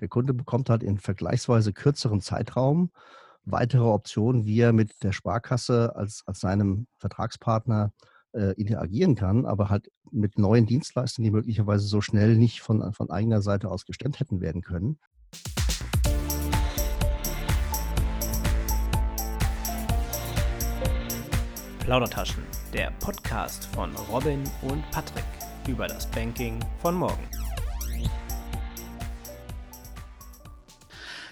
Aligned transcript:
Der 0.00 0.08
Kunde 0.08 0.34
bekommt 0.34 0.68
halt 0.68 0.82
in 0.82 0.98
vergleichsweise 0.98 1.72
kürzeren 1.72 2.20
Zeitraum 2.20 2.90
weitere 3.46 3.84
Optionen, 3.84 4.44
wie 4.44 4.60
er 4.60 4.72
mit 4.72 5.02
der 5.02 5.12
Sparkasse 5.12 5.94
als, 5.96 6.22
als 6.26 6.40
seinem 6.40 6.86
Vertragspartner 6.98 7.92
äh, 8.32 8.52
interagieren 8.54 9.14
kann, 9.14 9.46
aber 9.46 9.70
halt 9.70 9.90
mit 10.10 10.38
neuen 10.38 10.66
Dienstleistungen, 10.66 11.24
die 11.24 11.30
möglicherweise 11.30 11.86
so 11.86 12.00
schnell 12.00 12.36
nicht 12.36 12.60
von, 12.60 12.92
von 12.92 13.10
eigener 13.10 13.40
Seite 13.40 13.70
aus 13.70 13.86
gestemmt 13.86 14.20
hätten 14.20 14.40
werden 14.40 14.62
können. 14.62 14.98
Plaudertaschen, 21.78 22.42
der 22.74 22.90
Podcast 22.98 23.66
von 23.66 23.94
Robin 24.10 24.42
und 24.62 24.82
Patrick 24.90 25.24
über 25.68 25.86
das 25.86 26.10
Banking 26.10 26.58
von 26.80 26.96
morgen. 26.96 27.45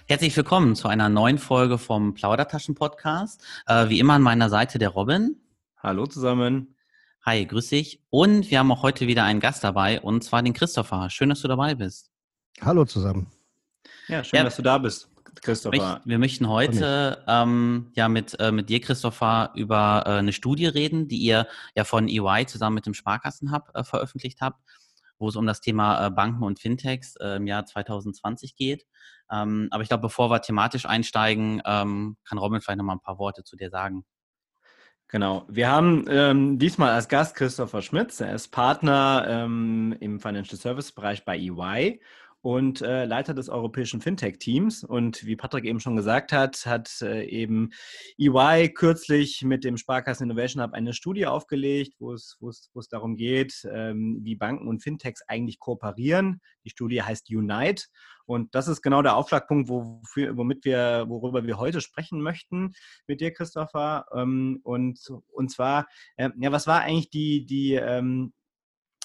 Herzlich 0.06 0.36
willkommen 0.36 0.76
zu 0.76 0.86
einer 0.86 1.08
neuen 1.08 1.38
Folge 1.38 1.78
vom 1.78 2.12
Plaudertaschen-Podcast. 2.12 3.42
Äh, 3.66 3.88
wie 3.88 3.98
immer 3.98 4.12
an 4.12 4.20
meiner 4.20 4.50
Seite 4.50 4.78
der 4.78 4.90
Robin. 4.90 5.40
Hallo 5.78 6.06
zusammen. 6.06 6.76
Hi, 7.24 7.46
grüß 7.46 7.70
dich. 7.70 8.02
Und 8.10 8.50
wir 8.50 8.58
haben 8.58 8.70
auch 8.70 8.82
heute 8.82 9.06
wieder 9.06 9.24
einen 9.24 9.40
Gast 9.40 9.64
dabei, 9.64 10.02
und 10.02 10.22
zwar 10.22 10.42
den 10.42 10.52
Christopher. 10.52 11.08
Schön, 11.08 11.30
dass 11.30 11.40
du 11.40 11.48
dabei 11.48 11.74
bist. 11.74 12.10
Hallo 12.60 12.84
zusammen. 12.84 13.28
Ja, 14.06 14.22
schön, 14.22 14.36
ja, 14.36 14.44
dass 14.44 14.56
du 14.56 14.62
da 14.62 14.76
bist, 14.76 15.08
Christopher. 15.40 16.02
Wir 16.04 16.18
möchten 16.18 16.50
heute 16.50 17.24
ähm, 17.26 17.90
ja 17.94 18.10
mit, 18.10 18.38
äh, 18.38 18.52
mit 18.52 18.68
dir, 18.68 18.82
Christopher, 18.82 19.52
über 19.54 20.02
äh, 20.04 20.10
eine 20.10 20.34
Studie 20.34 20.66
reden, 20.66 21.08
die 21.08 21.16
ihr 21.16 21.48
ja 21.74 21.84
von 21.84 22.08
EY 22.08 22.44
zusammen 22.44 22.74
mit 22.74 22.84
dem 22.84 22.92
Sparkassenhub 22.92 23.70
äh, 23.72 23.82
veröffentlicht 23.82 24.42
habt 24.42 24.60
wo 25.18 25.28
es 25.28 25.36
um 25.36 25.46
das 25.46 25.60
Thema 25.60 26.06
äh, 26.06 26.10
Banken 26.10 26.42
und 26.42 26.58
Fintechs 26.58 27.16
äh, 27.16 27.36
im 27.36 27.46
Jahr 27.46 27.64
2020 27.64 28.56
geht. 28.56 28.86
Ähm, 29.30 29.68
aber 29.70 29.82
ich 29.82 29.88
glaube, 29.88 30.02
bevor 30.02 30.30
wir 30.30 30.42
thematisch 30.42 30.86
einsteigen, 30.86 31.62
ähm, 31.64 32.16
kann 32.28 32.38
Robin 32.38 32.60
vielleicht 32.60 32.78
noch 32.78 32.84
mal 32.84 32.94
ein 32.94 33.00
paar 33.00 33.18
Worte 33.18 33.44
zu 33.44 33.56
dir 33.56 33.70
sagen. 33.70 34.04
Genau. 35.08 35.46
Wir 35.48 35.70
haben 35.70 36.06
ähm, 36.08 36.58
diesmal 36.58 36.90
als 36.90 37.08
Gast 37.08 37.36
Christopher 37.36 37.82
Schmitz. 37.82 38.20
Er 38.20 38.34
ist 38.34 38.48
Partner 38.48 39.24
ähm, 39.28 39.94
im 40.00 40.18
Financial 40.18 40.58
Service 40.58 40.92
Bereich 40.92 41.24
bei 41.24 41.38
EY 41.38 42.00
und 42.44 42.82
äh, 42.82 43.06
Leiter 43.06 43.32
des 43.32 43.48
europäischen 43.48 44.02
Fintech-Teams. 44.02 44.84
Und 44.84 45.24
wie 45.24 45.34
Patrick 45.34 45.64
eben 45.64 45.80
schon 45.80 45.96
gesagt 45.96 46.30
hat, 46.30 46.66
hat 46.66 47.00
äh, 47.00 47.24
eben 47.24 47.70
EY 48.18 48.68
kürzlich 48.68 49.40
mit 49.40 49.64
dem 49.64 49.78
Sparkassen 49.78 50.24
Innovation 50.24 50.62
Hub 50.62 50.74
eine 50.74 50.92
Studie 50.92 51.24
aufgelegt, 51.24 51.94
wo 51.98 52.12
es, 52.12 52.36
wo 52.40 52.50
es, 52.50 52.68
wo 52.74 52.80
es 52.80 52.88
darum 52.88 53.16
geht, 53.16 53.66
ähm, 53.72 54.18
wie 54.24 54.36
Banken 54.36 54.68
und 54.68 54.82
Fintechs 54.82 55.22
eigentlich 55.26 55.58
kooperieren. 55.58 56.42
Die 56.66 56.70
Studie 56.70 57.02
heißt 57.02 57.30
Unite. 57.30 57.84
Und 58.26 58.54
das 58.54 58.68
ist 58.68 58.82
genau 58.82 59.00
der 59.00 59.16
Aufschlagpunkt, 59.16 59.70
wofür, 59.70 60.36
womit 60.36 60.66
wir, 60.66 61.06
worüber 61.08 61.46
wir 61.46 61.56
heute 61.56 61.80
sprechen 61.80 62.20
möchten 62.20 62.74
mit 63.06 63.22
dir, 63.22 63.32
Christopher. 63.32 64.04
Ähm, 64.14 64.60
und, 64.64 65.00
und 65.32 65.50
zwar, 65.50 65.86
äh, 66.16 66.28
ja, 66.36 66.52
was 66.52 66.66
war 66.66 66.82
eigentlich 66.82 67.08
die, 67.08 67.46
die, 67.46 67.72
ähm, 67.72 68.34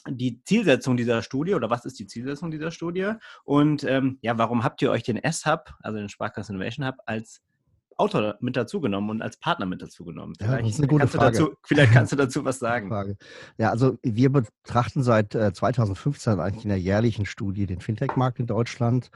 die 0.08 0.44
Zielsetzung 0.44 0.98
dieser 0.98 1.22
Studie 1.22 1.56
oder 1.56 1.70
was 1.70 1.86
ist 1.86 2.00
die 2.00 2.08
Zielsetzung 2.08 2.52
dieser 2.52 2.72
Studie? 2.72 3.14
Und 3.44 3.84
ähm, 3.84 4.18
ja, 4.22 4.38
warum 4.38 4.64
habt 4.64 4.82
ihr 4.82 4.92
euch 4.92 5.04
den 5.04 5.18
S-Hub, 5.18 5.74
also 5.82 5.98
den 5.98 6.10
Sparkassen 6.10 6.56
Innovation 6.56 6.88
Hub, 6.88 6.96
als 7.06 7.42
Autor 7.98 8.38
mit 8.40 8.56
dazu 8.56 8.80
genommen 8.80 9.10
und 9.10 9.22
als 9.22 9.38
Partner 9.38 9.66
mit 9.66 9.82
dazu 9.82 10.06
genommen? 10.06 10.34
Vielleicht, 10.38 10.54
ja, 10.54 10.62
das 10.62 10.72
ist 10.72 10.80
eine 10.80 10.88
gute 10.88 11.08
Frage. 11.08 11.38
Dazu, 11.38 11.54
vielleicht 11.64 11.92
kannst 11.92 12.12
du 12.12 12.16
dazu 12.18 12.46
was 12.46 12.60
sagen. 12.60 12.90
Frage. 12.90 13.18
Ja, 13.58 13.72
also 13.72 13.98
wir 14.04 14.32
betrachten 14.32 15.04
seit 15.04 15.36
äh, 15.36 15.52
2015 15.52 16.40
eigentlich 16.40 16.64
in 16.64 16.70
der 16.70 16.80
jährlichen 16.80 17.26
Studie 17.26 17.66
den 17.66 17.82
Fintech-Markt 17.82 18.40
in 18.40 18.48
Deutschland, 18.48 19.12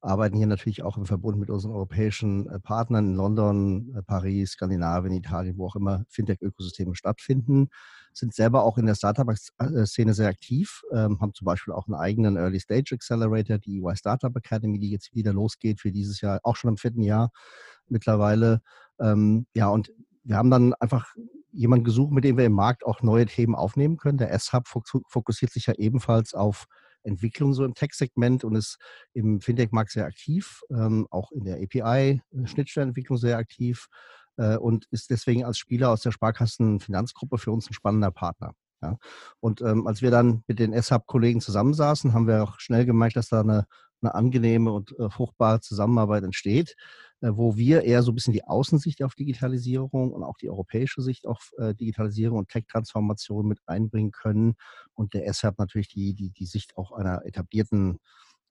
arbeiten 0.00 0.36
hier 0.36 0.46
natürlich 0.46 0.84
auch 0.84 0.96
im 0.96 1.06
Verbund 1.06 1.38
mit 1.38 1.50
unseren 1.50 1.72
europäischen 1.72 2.48
äh, 2.48 2.60
Partnern 2.60 3.08
in 3.08 3.14
London, 3.16 3.92
äh, 3.96 4.02
Paris, 4.02 4.52
Skandinavien, 4.52 5.14
Italien, 5.14 5.58
wo 5.58 5.66
auch 5.66 5.74
immer 5.74 6.04
Fintech-Ökosysteme 6.08 6.94
stattfinden 6.94 7.70
sind 8.12 8.34
selber 8.34 8.62
auch 8.62 8.78
in 8.78 8.86
der 8.86 8.94
Startup-Szene 8.94 10.14
sehr 10.14 10.28
aktiv, 10.28 10.82
ähm, 10.92 11.20
haben 11.20 11.34
zum 11.34 11.44
Beispiel 11.44 11.74
auch 11.74 11.86
einen 11.86 11.94
eigenen 11.94 12.36
Early 12.36 12.60
Stage 12.60 12.94
Accelerator, 12.94 13.58
die 13.58 13.80
EY 13.80 13.96
Startup 13.96 14.34
Academy, 14.34 14.78
die 14.78 14.90
jetzt 14.90 15.14
wieder 15.14 15.32
losgeht 15.32 15.80
für 15.80 15.92
dieses 15.92 16.20
Jahr, 16.20 16.40
auch 16.42 16.56
schon 16.56 16.70
im 16.70 16.76
vierten 16.76 17.02
Jahr 17.02 17.30
mittlerweile. 17.88 18.60
Ähm, 19.00 19.46
ja, 19.54 19.68
und 19.68 19.92
wir 20.24 20.36
haben 20.36 20.50
dann 20.50 20.74
einfach 20.74 21.14
jemanden 21.52 21.84
gesucht, 21.84 22.12
mit 22.12 22.24
dem 22.24 22.36
wir 22.36 22.44
im 22.44 22.52
Markt 22.52 22.84
auch 22.84 23.02
neue 23.02 23.26
Themen 23.26 23.54
aufnehmen 23.54 23.96
können. 23.96 24.18
Der 24.18 24.32
S-Hub 24.32 24.68
fokussiert 25.08 25.52
sich 25.52 25.66
ja 25.66 25.74
ebenfalls 25.74 26.34
auf 26.34 26.66
Entwicklung 27.02 27.54
so 27.54 27.64
im 27.64 27.74
Tech-Segment 27.74 28.44
und 28.44 28.54
ist 28.54 28.78
im 29.12 29.40
Fintech-Markt 29.40 29.90
sehr 29.90 30.04
aktiv, 30.04 30.60
ähm, 30.70 31.06
auch 31.10 31.32
in 31.32 31.44
der 31.44 31.56
API-Schnittstellenentwicklung 31.56 33.18
sehr 33.18 33.38
aktiv 33.38 33.86
äh, 33.90 33.92
und 34.38 34.86
ist 34.90 35.10
deswegen 35.10 35.44
als 35.44 35.58
Spieler 35.58 35.90
aus 35.90 36.02
der 36.02 36.12
Sparkassen-Finanzgruppe 36.12 37.38
für 37.38 37.50
uns 37.50 37.68
ein 37.68 37.74
spannender 37.74 38.10
Partner. 38.10 38.54
Ja. 38.82 38.96
Und 39.40 39.60
ähm, 39.60 39.86
als 39.86 40.02
wir 40.02 40.10
dann 40.10 40.44
mit 40.46 40.58
den 40.58 40.72
S-Hub-Kollegen 40.72 41.40
zusammensaßen, 41.40 42.12
haben 42.12 42.28
wir 42.28 42.42
auch 42.42 42.60
schnell 42.60 42.86
gemerkt, 42.86 43.16
dass 43.16 43.28
da 43.28 43.40
eine, 43.40 43.66
eine 44.00 44.14
angenehme 44.14 44.72
und 44.72 44.96
äh, 44.98 45.10
fruchtbare 45.10 45.60
Zusammenarbeit 45.60 46.22
entsteht, 46.22 46.76
äh, 47.20 47.30
wo 47.32 47.56
wir 47.56 47.82
eher 47.82 48.02
so 48.02 48.12
ein 48.12 48.14
bisschen 48.14 48.32
die 48.32 48.44
Außensicht 48.44 49.02
auf 49.02 49.14
Digitalisierung 49.14 50.12
und 50.12 50.22
auch 50.22 50.36
die 50.36 50.48
europäische 50.50 51.02
Sicht 51.02 51.26
auf 51.26 51.50
äh, 51.58 51.74
Digitalisierung 51.74 52.38
und 52.38 52.48
Tech-Transformation 52.50 53.48
mit 53.48 53.58
einbringen 53.66 54.12
können 54.12 54.54
und 54.94 55.14
der 55.14 55.26
S-Hub 55.26 55.58
natürlich 55.58 55.88
die, 55.88 56.14
die, 56.14 56.30
die 56.30 56.46
Sicht 56.46 56.76
auch 56.76 56.92
einer 56.92 57.24
etablierten, 57.26 57.98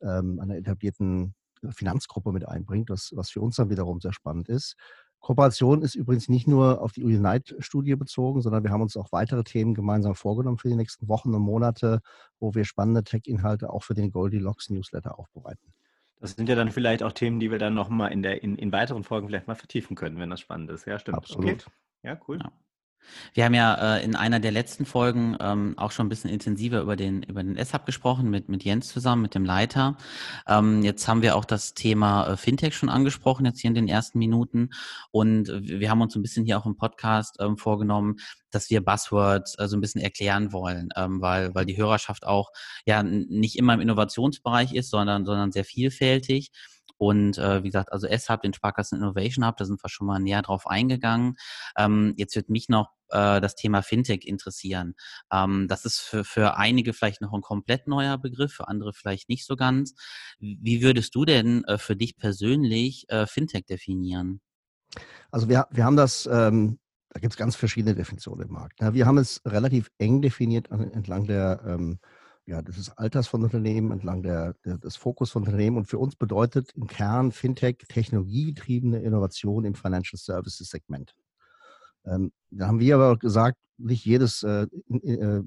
ähm, 0.01 0.39
einer 0.41 0.57
etablierten 0.57 1.35
Finanzgruppe 1.69 2.31
mit 2.31 2.47
einbringt, 2.47 2.89
was, 2.89 3.11
was 3.15 3.29
für 3.29 3.41
uns 3.41 3.55
dann 3.55 3.69
wiederum 3.69 3.99
sehr 3.99 4.13
spannend 4.13 4.49
ist. 4.49 4.75
Kooperation 5.19 5.81
ist 5.81 5.95
übrigens 5.95 6.29
nicht 6.29 6.47
nur 6.47 6.81
auf 6.81 6.91
die 6.91 7.03
Unite-Studie 7.03 7.95
bezogen, 7.95 8.41
sondern 8.41 8.63
wir 8.63 8.71
haben 8.71 8.81
uns 8.81 8.95
auch 8.95 9.11
weitere 9.11 9.43
Themen 9.43 9.73
gemeinsam 9.73 10.15
vorgenommen 10.15 10.57
für 10.57 10.69
die 10.69 10.75
nächsten 10.75 11.07
Wochen 11.07 11.33
und 11.33 11.41
Monate, 11.41 12.01
wo 12.39 12.53
wir 12.55 12.65
spannende 12.65 13.03
Tech-Inhalte 13.03 13.69
auch 13.69 13.83
für 13.83 13.93
den 13.93 14.11
Goldilocks 14.11 14.69
Newsletter 14.69 15.19
aufbereiten. 15.19 15.73
Das 16.19 16.31
sind 16.31 16.49
ja 16.49 16.55
dann 16.55 16.71
vielleicht 16.71 17.03
auch 17.03 17.11
Themen, 17.11 17.39
die 17.39 17.51
wir 17.51 17.59
dann 17.59 17.73
nochmal 17.73 18.11
in, 18.11 18.23
in, 18.23 18.55
in 18.55 18.71
weiteren 18.71 19.03
Folgen 19.03 19.27
vielleicht 19.27 19.47
mal 19.47 19.55
vertiefen 19.55 19.95
können, 19.95 20.17
wenn 20.17 20.29
das 20.29 20.39
spannend 20.39 20.71
ist. 20.71 20.85
Ja, 20.85 20.97
stimmt. 20.97 21.17
Absolut. 21.17 21.45
Okay. 21.45 21.71
Ja, 22.03 22.19
cool. 22.27 22.39
Ja. 22.41 22.51
Wir 23.33 23.45
haben 23.45 23.53
ja 23.53 23.97
äh, 23.97 24.03
in 24.03 24.15
einer 24.15 24.39
der 24.39 24.51
letzten 24.51 24.85
Folgen 24.85 25.37
ähm, 25.39 25.73
auch 25.77 25.91
schon 25.91 26.07
ein 26.07 26.09
bisschen 26.09 26.29
intensiver 26.29 26.81
über 26.81 26.95
den, 26.95 27.23
über 27.23 27.43
den 27.43 27.57
S-Hub 27.57 27.85
gesprochen, 27.85 28.29
mit, 28.29 28.49
mit 28.49 28.63
Jens 28.63 28.89
zusammen, 28.89 29.21
mit 29.21 29.35
dem 29.35 29.45
Leiter. 29.45 29.97
Ähm, 30.47 30.83
jetzt 30.83 31.07
haben 31.07 31.21
wir 31.21 31.35
auch 31.35 31.45
das 31.45 31.73
Thema 31.73 32.27
äh, 32.27 32.37
Fintech 32.37 32.75
schon 32.75 32.89
angesprochen, 32.89 33.45
jetzt 33.45 33.59
hier 33.59 33.69
in 33.69 33.75
den 33.75 33.87
ersten 33.87 34.19
Minuten. 34.19 34.69
Und 35.11 35.47
wir 35.61 35.89
haben 35.89 36.01
uns 36.01 36.15
ein 36.15 36.21
bisschen 36.21 36.45
hier 36.45 36.57
auch 36.57 36.65
im 36.65 36.77
Podcast 36.77 37.37
ähm, 37.39 37.57
vorgenommen, 37.57 38.17
dass 38.51 38.69
wir 38.69 38.83
Buzzwords 38.83 39.57
äh, 39.59 39.67
so 39.67 39.77
ein 39.77 39.81
bisschen 39.81 40.01
erklären 40.01 40.51
wollen, 40.53 40.89
ähm, 40.95 41.21
weil, 41.21 41.53
weil 41.53 41.65
die 41.65 41.77
Hörerschaft 41.77 42.25
auch 42.25 42.51
ja 42.85 43.03
nicht 43.03 43.57
immer 43.57 43.73
im 43.73 43.81
Innovationsbereich 43.81 44.73
ist, 44.73 44.89
sondern, 44.89 45.25
sondern 45.25 45.51
sehr 45.51 45.65
vielfältig. 45.65 46.51
Und 46.97 47.37
äh, 47.37 47.63
wie 47.63 47.67
gesagt, 47.67 47.91
also 47.91 48.07
S-Hub, 48.07 48.41
den 48.41 48.53
Sparkassen 48.53 48.97
Innovation 48.97 49.45
Hub, 49.45 49.57
da 49.57 49.65
sind 49.65 49.83
wir 49.83 49.89
schon 49.89 50.07
mal 50.07 50.19
näher 50.19 50.41
drauf 50.41 50.67
eingegangen. 50.67 51.35
Ähm, 51.77 52.13
jetzt 52.17 52.35
wird 52.35 52.49
mich 52.49 52.69
noch 52.69 52.91
äh, 53.09 53.39
das 53.41 53.55
Thema 53.55 53.81
Fintech 53.81 54.25
interessieren. 54.25 54.95
Ähm, 55.31 55.67
das 55.67 55.85
ist 55.85 55.99
für, 55.99 56.23
für 56.23 56.57
einige 56.57 56.93
vielleicht 56.93 57.21
noch 57.21 57.33
ein 57.33 57.41
komplett 57.41 57.87
neuer 57.87 58.17
Begriff, 58.17 58.53
für 58.53 58.67
andere 58.67 58.93
vielleicht 58.93 59.29
nicht 59.29 59.45
so 59.45 59.55
ganz. 59.55 59.93
Wie 60.39 60.81
würdest 60.81 61.15
du 61.15 61.25
denn 61.25 61.63
äh, 61.65 61.77
für 61.77 61.95
dich 61.95 62.17
persönlich 62.17 63.05
äh, 63.09 63.25
Fintech 63.25 63.65
definieren? 63.65 64.41
Also 65.31 65.49
wir, 65.49 65.67
wir 65.71 65.85
haben 65.85 65.97
das, 65.97 66.27
ähm, 66.31 66.79
da 67.09 67.19
gibt 67.19 67.33
es 67.33 67.37
ganz 67.37 67.55
verschiedene 67.55 67.95
Definitionen 67.95 68.47
im 68.47 68.53
Markt. 68.53 68.79
Ja, 68.81 68.93
wir 68.93 69.05
haben 69.05 69.17
es 69.17 69.41
relativ 69.45 69.91
eng 69.97 70.21
definiert 70.21 70.69
entlang 70.71 71.25
der 71.25 71.61
ähm, 71.65 71.99
ja, 72.47 72.61
des 72.61 72.97
Alters 72.97 73.27
von 73.27 73.43
Unternehmen, 73.43 73.91
entlang 73.91 74.23
der, 74.23 74.53
der, 74.65 74.77
des 74.77 74.95
Fokus 74.95 75.31
von 75.31 75.43
Unternehmen. 75.43 75.77
Und 75.77 75.85
für 75.85 75.99
uns 75.99 76.15
bedeutet 76.15 76.71
im 76.75 76.87
Kern 76.87 77.33
Fintech 77.33 77.77
technologiegetriebene 77.89 78.99
Innovation 78.99 79.65
im 79.65 79.75
Financial 79.75 80.17
Services 80.17 80.69
Segment. 80.69 81.13
Ähm, 82.05 82.31
da 82.49 82.67
haben 82.67 82.79
wir 82.79 82.95
aber 82.95 83.17
gesagt, 83.17 83.57
nicht 83.77 84.05
jedes 84.05 84.43
äh, 84.43 84.65
äh, 84.89 85.43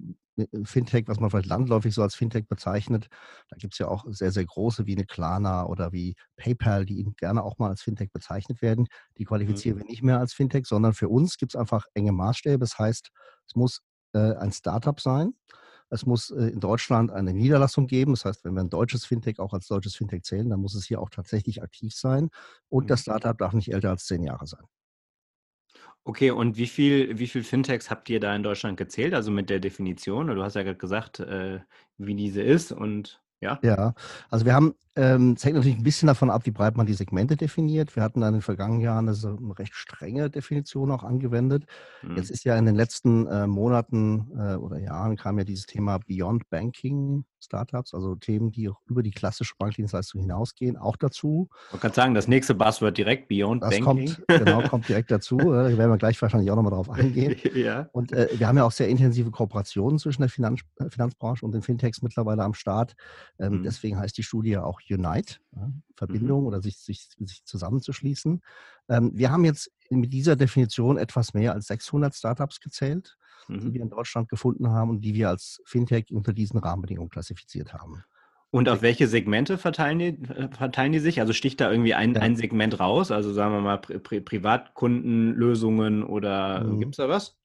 Fintech, 0.64 1.04
was 1.08 1.20
man 1.20 1.30
vielleicht 1.30 1.48
landläufig 1.48 1.94
so 1.94 2.02
als 2.02 2.14
Fintech 2.14 2.46
bezeichnet, 2.46 3.08
da 3.48 3.56
gibt 3.56 3.74
es 3.74 3.78
ja 3.78 3.88
auch 3.88 4.04
sehr, 4.08 4.30
sehr 4.30 4.44
große 4.44 4.86
wie 4.86 4.94
eine 4.94 5.06
Klarna 5.06 5.66
oder 5.66 5.92
wie 5.92 6.14
PayPal, 6.36 6.84
die 6.84 7.00
eben 7.00 7.14
gerne 7.16 7.42
auch 7.42 7.58
mal 7.58 7.70
als 7.70 7.82
Fintech 7.82 8.10
bezeichnet 8.12 8.60
werden. 8.60 8.86
Die 9.16 9.24
qualifizieren 9.24 9.78
mhm. 9.78 9.82
wir 9.82 9.88
nicht 9.88 10.02
mehr 10.02 10.18
als 10.18 10.34
Fintech, 10.34 10.66
sondern 10.66 10.92
für 10.92 11.08
uns 11.08 11.38
gibt 11.38 11.54
es 11.54 11.60
einfach 11.60 11.86
enge 11.94 12.12
Maßstäbe. 12.12 12.58
Das 12.58 12.78
heißt, 12.78 13.10
es 13.46 13.56
muss 13.56 13.80
äh, 14.12 14.34
ein 14.34 14.52
Startup 14.52 15.00
sein 15.00 15.32
es 15.90 16.06
muss 16.06 16.30
äh, 16.30 16.46
in 16.46 16.60
Deutschland 16.60 17.10
eine 17.10 17.34
Niederlassung 17.34 17.86
geben. 17.86 18.12
Das 18.12 18.24
heißt, 18.24 18.44
wenn 18.44 18.54
wir 18.54 18.62
ein 18.62 18.70
deutsches 18.70 19.04
Fintech 19.04 19.38
auch 19.38 19.52
als 19.52 19.66
deutsches 19.66 19.96
Fintech 19.96 20.22
zählen, 20.22 20.48
dann 20.48 20.60
muss 20.60 20.74
es 20.74 20.86
hier 20.86 21.00
auch 21.00 21.10
tatsächlich 21.10 21.62
aktiv 21.62 21.94
sein. 21.94 22.30
Und 22.68 22.90
das 22.90 23.00
mhm. 23.00 23.12
Startup 23.12 23.36
darf 23.36 23.52
nicht 23.52 23.72
älter 23.72 23.90
als 23.90 24.06
zehn 24.06 24.22
Jahre 24.22 24.46
sein. 24.46 24.64
Okay, 26.04 26.30
und 26.30 26.56
wie 26.56 26.66
viel, 26.66 27.18
wie 27.18 27.26
viel 27.26 27.44
Fintechs 27.44 27.90
habt 27.90 28.08
ihr 28.08 28.20
da 28.20 28.34
in 28.34 28.42
Deutschland 28.42 28.78
gezählt? 28.78 29.12
Also 29.12 29.30
mit 29.30 29.50
der 29.50 29.60
Definition? 29.60 30.28
Du 30.28 30.42
hast 30.42 30.54
ja 30.54 30.62
gerade 30.62 30.78
gesagt, 30.78 31.20
äh, 31.20 31.60
wie 31.98 32.14
diese 32.14 32.40
ist 32.40 32.72
und 32.72 33.20
Ja. 33.40 33.58
Ja, 33.62 33.94
also 34.28 34.44
wir 34.44 34.54
haben, 34.54 34.74
ähm, 34.96 35.34
es 35.36 35.44
hängt 35.44 35.56
natürlich 35.56 35.78
ein 35.78 35.82
bisschen 35.82 36.08
davon 36.08 36.30
ab, 36.30 36.44
wie 36.44 36.50
breit 36.50 36.76
man 36.76 36.86
die 36.86 36.94
Segmente 36.94 37.36
definiert. 37.36 37.96
Wir 37.96 38.02
hatten 38.02 38.22
in 38.22 38.32
den 38.32 38.42
vergangenen 38.42 38.82
Jahren 38.82 39.08
eine, 39.08 39.14
so 39.14 39.28
eine 39.28 39.58
recht 39.58 39.74
strenge 39.74 40.28
Definition 40.28 40.90
auch 40.90 41.04
angewendet. 41.04 41.64
Mhm. 42.02 42.16
Jetzt 42.16 42.30
ist 42.30 42.44
ja 42.44 42.56
in 42.56 42.66
den 42.66 42.74
letzten 42.74 43.26
äh, 43.26 43.46
Monaten 43.46 44.30
äh, 44.36 44.56
oder 44.56 44.78
Jahren 44.78 45.16
kam 45.16 45.38
ja 45.38 45.44
dieses 45.44 45.66
Thema 45.66 45.98
Beyond 45.98 46.50
Banking 46.50 47.24
Startups, 47.42 47.94
also 47.94 48.14
Themen, 48.14 48.50
die 48.50 48.68
auch 48.68 48.80
über 48.86 49.02
die 49.02 49.10
klassische 49.10 49.54
Bankdienstleistung 49.58 50.20
hinausgehen, 50.20 50.76
auch 50.76 50.96
dazu. 50.96 51.48
Man 51.72 51.80
kann 51.80 51.92
sagen, 51.92 52.14
das 52.14 52.28
nächste 52.28 52.54
Buzzword 52.54 52.96
direkt 52.98 53.28
Beyond 53.28 53.62
Das 53.62 53.70
Banking. 53.78 54.14
kommt, 54.14 54.28
genau, 54.28 54.62
kommt 54.68 54.88
direkt 54.88 55.10
dazu. 55.10 55.38
äh, 55.38 55.70
Da 55.72 55.78
werden 55.78 55.90
wir 55.90 55.98
gleich 55.98 56.20
wahrscheinlich 56.20 56.50
auch 56.50 56.56
nochmal 56.56 56.72
drauf 56.72 56.90
eingehen. 56.90 57.36
ja. 57.54 57.88
Und 57.92 58.12
äh, 58.12 58.28
wir 58.36 58.46
haben 58.48 58.56
ja 58.56 58.64
auch 58.64 58.72
sehr 58.72 58.88
intensive 58.88 59.30
Kooperationen 59.30 59.98
zwischen 59.98 60.22
der 60.22 60.28
Finanz, 60.28 60.60
äh, 60.78 60.90
Finanzbranche 60.90 61.44
und 61.44 61.52
den 61.52 61.62
Fintechs 61.62 62.02
mittlerweile 62.02 62.42
am 62.42 62.54
Start. 62.54 62.94
Ähm, 63.38 63.58
Mhm. 63.60 63.62
Deswegen 63.64 63.98
heißt 63.98 64.16
die 64.16 64.22
Studie 64.22 64.50
ja 64.50 64.62
auch 64.64 64.80
Unite, 64.88 65.36
ja, 65.56 65.70
Verbindung 65.96 66.46
oder 66.46 66.60
sich, 66.62 66.78
sich, 66.78 67.08
sich 67.18 67.44
zusammenzuschließen. 67.44 68.40
Ähm, 68.88 69.10
wir 69.14 69.30
haben 69.30 69.44
jetzt 69.44 69.70
mit 69.90 70.12
dieser 70.12 70.36
Definition 70.36 70.98
etwas 70.98 71.34
mehr 71.34 71.52
als 71.52 71.66
600 71.66 72.14
Startups 72.14 72.60
gezählt, 72.60 73.16
die 73.48 73.54
Mhm. 73.54 73.74
wir 73.74 73.82
in 73.82 73.90
Deutschland 73.90 74.28
gefunden 74.28 74.68
haben 74.70 74.90
und 74.90 75.00
die 75.00 75.14
wir 75.14 75.28
als 75.28 75.60
Fintech 75.64 76.06
unter 76.12 76.32
diesen 76.32 76.58
Rahmenbedingungen 76.58 77.10
klassifiziert 77.10 77.72
haben. 77.74 78.04
Und 78.52 78.68
auf 78.68 78.82
welche 78.82 79.06
Segmente 79.06 79.58
verteilen 79.58 79.98
die, 80.00 80.06
äh, 80.28 80.48
verteilen 80.50 80.90
die 80.92 80.98
sich? 80.98 81.20
Also 81.20 81.32
sticht 81.32 81.60
da 81.60 81.70
irgendwie 81.70 81.94
ein, 81.94 82.14
Ja. 82.14 82.20
ein 82.20 82.34
Segment 82.36 82.80
raus? 82.80 83.10
Also 83.12 83.32
sagen 83.32 83.54
wir 83.54 83.60
mal 83.60 83.78
Pri 83.78 83.98
Pri 84.00 84.20
Privatkundenlösungen 84.20 86.02
oder 86.02 86.64
Mhm. 86.64 86.80
gibt 86.80 86.92
es 86.94 86.96
da 86.96 87.08
was? 87.08 87.36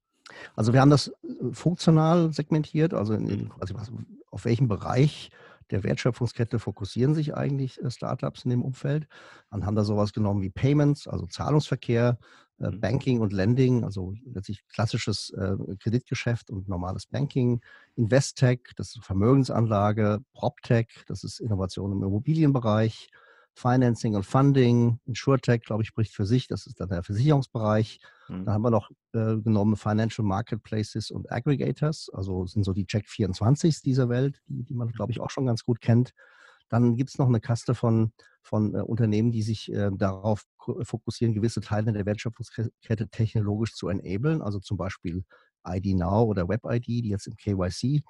Also 0.56 0.74
wir 0.74 0.82
haben 0.82 0.90
das 0.90 1.10
äh, 1.10 1.14
funktional 1.52 2.34
segmentiert, 2.34 2.94
also 2.94 3.14
in, 3.14 3.28
in 3.28 3.44
Mhm. 3.44 3.50
quasi 3.50 3.74
was, 3.76 3.92
auf 4.32 4.46
welchem 4.46 4.68
Bereich 4.68 5.30
der 5.72 5.84
Wertschöpfungskette 5.84 6.60
fokussieren 6.60 7.14
sich 7.16 7.36
eigentlich 7.36 7.82
äh, 7.84 7.90
Startups 7.92 8.44
in 8.44 8.50
dem 8.52 8.64
Umfeld. 8.64 9.08
Dann 9.52 9.66
haben 9.66 9.76
da 9.76 9.84
sowas 9.84 10.14
genommen 10.14 10.42
wie 10.42 10.50
Payments, 10.50 11.08
also 11.08 11.26
Zahlungsverkehr. 11.28 12.18
Banking 12.58 13.20
und 13.20 13.34
Lending, 13.34 13.84
also 13.84 14.14
letztlich 14.34 14.66
klassisches 14.70 15.32
äh, 15.32 15.56
Kreditgeschäft 15.80 16.50
und 16.50 16.68
normales 16.70 17.06
Banking, 17.06 17.62
Investech, 17.96 18.60
das 18.78 18.96
ist 18.96 19.04
Vermögensanlage, 19.04 20.22
PropTech, 20.34 20.88
das 21.08 21.24
ist 21.24 21.40
Innovation 21.40 21.92
im 21.92 22.04
Immobilienbereich, 22.04 23.10
Financing 23.56 24.16
und 24.16 24.26
Funding, 24.26 25.00
InsurTech, 25.06 25.62
glaube 25.62 25.84
ich, 25.84 25.88
spricht 25.88 26.14
für 26.14 26.26
sich, 26.26 26.48
das 26.48 26.68
ist 26.68 26.80
dann 26.82 26.90
der 26.90 27.04
Versicherungsbereich. 27.04 28.00
Mhm. 28.28 28.46
Dann 28.46 28.54
haben 28.54 28.62
wir 28.62 28.70
noch 28.70 28.92
äh, 29.14 29.38
genommen 29.38 29.78
Financial 29.78 30.28
Marketplaces 30.28 31.10
und 31.10 31.32
Aggregators, 31.32 32.10
also 32.14 32.46
sind 32.46 32.64
so 32.64 32.74
die 32.74 32.86
Check 32.86 33.06
24s 33.08 33.82
dieser 33.82 34.10
Welt, 34.10 34.42
die, 34.48 34.64
die 34.64 34.74
man, 34.74 34.90
glaube 34.90 35.14
ich, 35.14 35.22
auch 35.22 35.30
schon 35.30 35.46
ganz 35.46 35.64
gut 35.64 35.80
kennt. 35.80 36.14
Dann 36.70 36.96
gibt 36.98 37.10
es 37.12 37.18
noch 37.18 37.28
eine 37.28 37.40
Kaste 37.40 37.76
von, 37.76 38.12
von 38.42 38.76
äh, 38.76 38.80
Unternehmen, 38.82 39.32
die 39.32 39.44
sich 39.44 39.72
äh, 39.72 39.92
darauf 39.94 40.44
fokussieren, 40.84 41.34
gewisse 41.34 41.62
Teile 41.62 41.94
der 41.94 42.06
Wertschöpfungskette 42.06 43.10
technologisch 43.10 43.74
zu 43.76 43.88
enablen, 43.90 44.42
also 44.42 44.60
zum 44.60 44.78
Beispiel 44.78 45.24
ID 45.68 45.96
Now 45.96 46.24
oder 46.24 46.48
WebID, 46.48 46.88
die 46.88 47.10
jetzt 47.10 47.28
im 47.28 47.36
KYC 47.36 48.04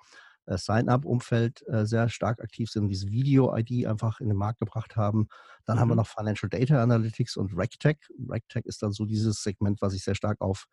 äh, 0.45 0.57
Sign-up-Umfeld 0.57 1.63
äh, 1.67 1.85
sehr 1.85 2.09
stark 2.09 2.41
aktiv 2.41 2.69
sind 2.69 2.87
diese 2.89 3.09
Video-ID 3.09 3.87
einfach 3.87 4.19
in 4.19 4.27
den 4.29 4.37
Markt 4.37 4.59
gebracht 4.59 4.95
haben. 4.95 5.27
Dann 5.65 5.79
haben 5.79 5.89
wir 5.89 5.95
Mhm. 5.95 5.99
noch 5.99 6.07
Financial 6.07 6.49
Data 6.49 6.81
Analytics 6.81 7.37
und 7.37 7.53
RegTech. 7.57 7.97
RegTech 8.29 8.65
ist 8.65 8.83
dann 8.83 8.91
so 8.91 9.05
dieses 9.05 9.41
Segment, 9.43 9.81
was 9.81 9.93
sich 9.93 10.03
sehr 10.03 10.15
stark 10.15 10.41
auf 10.41 10.65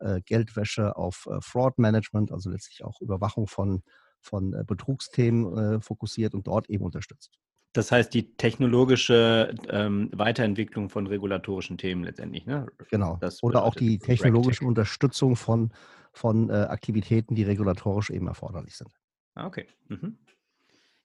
äh, 0.00 0.20
Geldwäsche, 0.22 0.96
auf 0.96 1.26
äh, 1.30 1.40
Fraud-Management, 1.40 2.32
also 2.32 2.50
letztlich 2.50 2.84
auch 2.84 3.00
Überwachung 3.00 3.46
von, 3.48 3.82
von 4.20 4.52
äh, 4.52 4.64
Betrugsthemen 4.64 5.76
äh, 5.76 5.80
fokussiert 5.80 6.34
und 6.34 6.46
dort 6.46 6.68
eben 6.70 6.84
unterstützt. 6.84 7.38
Das 7.72 7.92
heißt, 7.92 8.12
die 8.14 8.34
technologische 8.36 9.54
ähm, 9.68 10.10
Weiterentwicklung 10.12 10.88
von 10.88 11.06
regulatorischen 11.06 11.76
Themen 11.76 12.02
letztendlich, 12.02 12.46
ne? 12.46 12.66
Genau. 12.90 13.18
Das 13.20 13.42
Oder 13.42 13.62
auch 13.62 13.74
die 13.74 13.98
technologische 13.98 14.60
RegTech. 14.60 14.68
Unterstützung 14.68 15.36
von, 15.36 15.70
von 16.12 16.48
äh, 16.48 16.54
Aktivitäten, 16.54 17.34
die 17.34 17.44
regulatorisch 17.44 18.10
eben 18.10 18.26
erforderlich 18.26 18.74
sind. 18.76 18.90
Ah, 19.34 19.46
okay. 19.46 19.66
Mhm. 19.88 20.18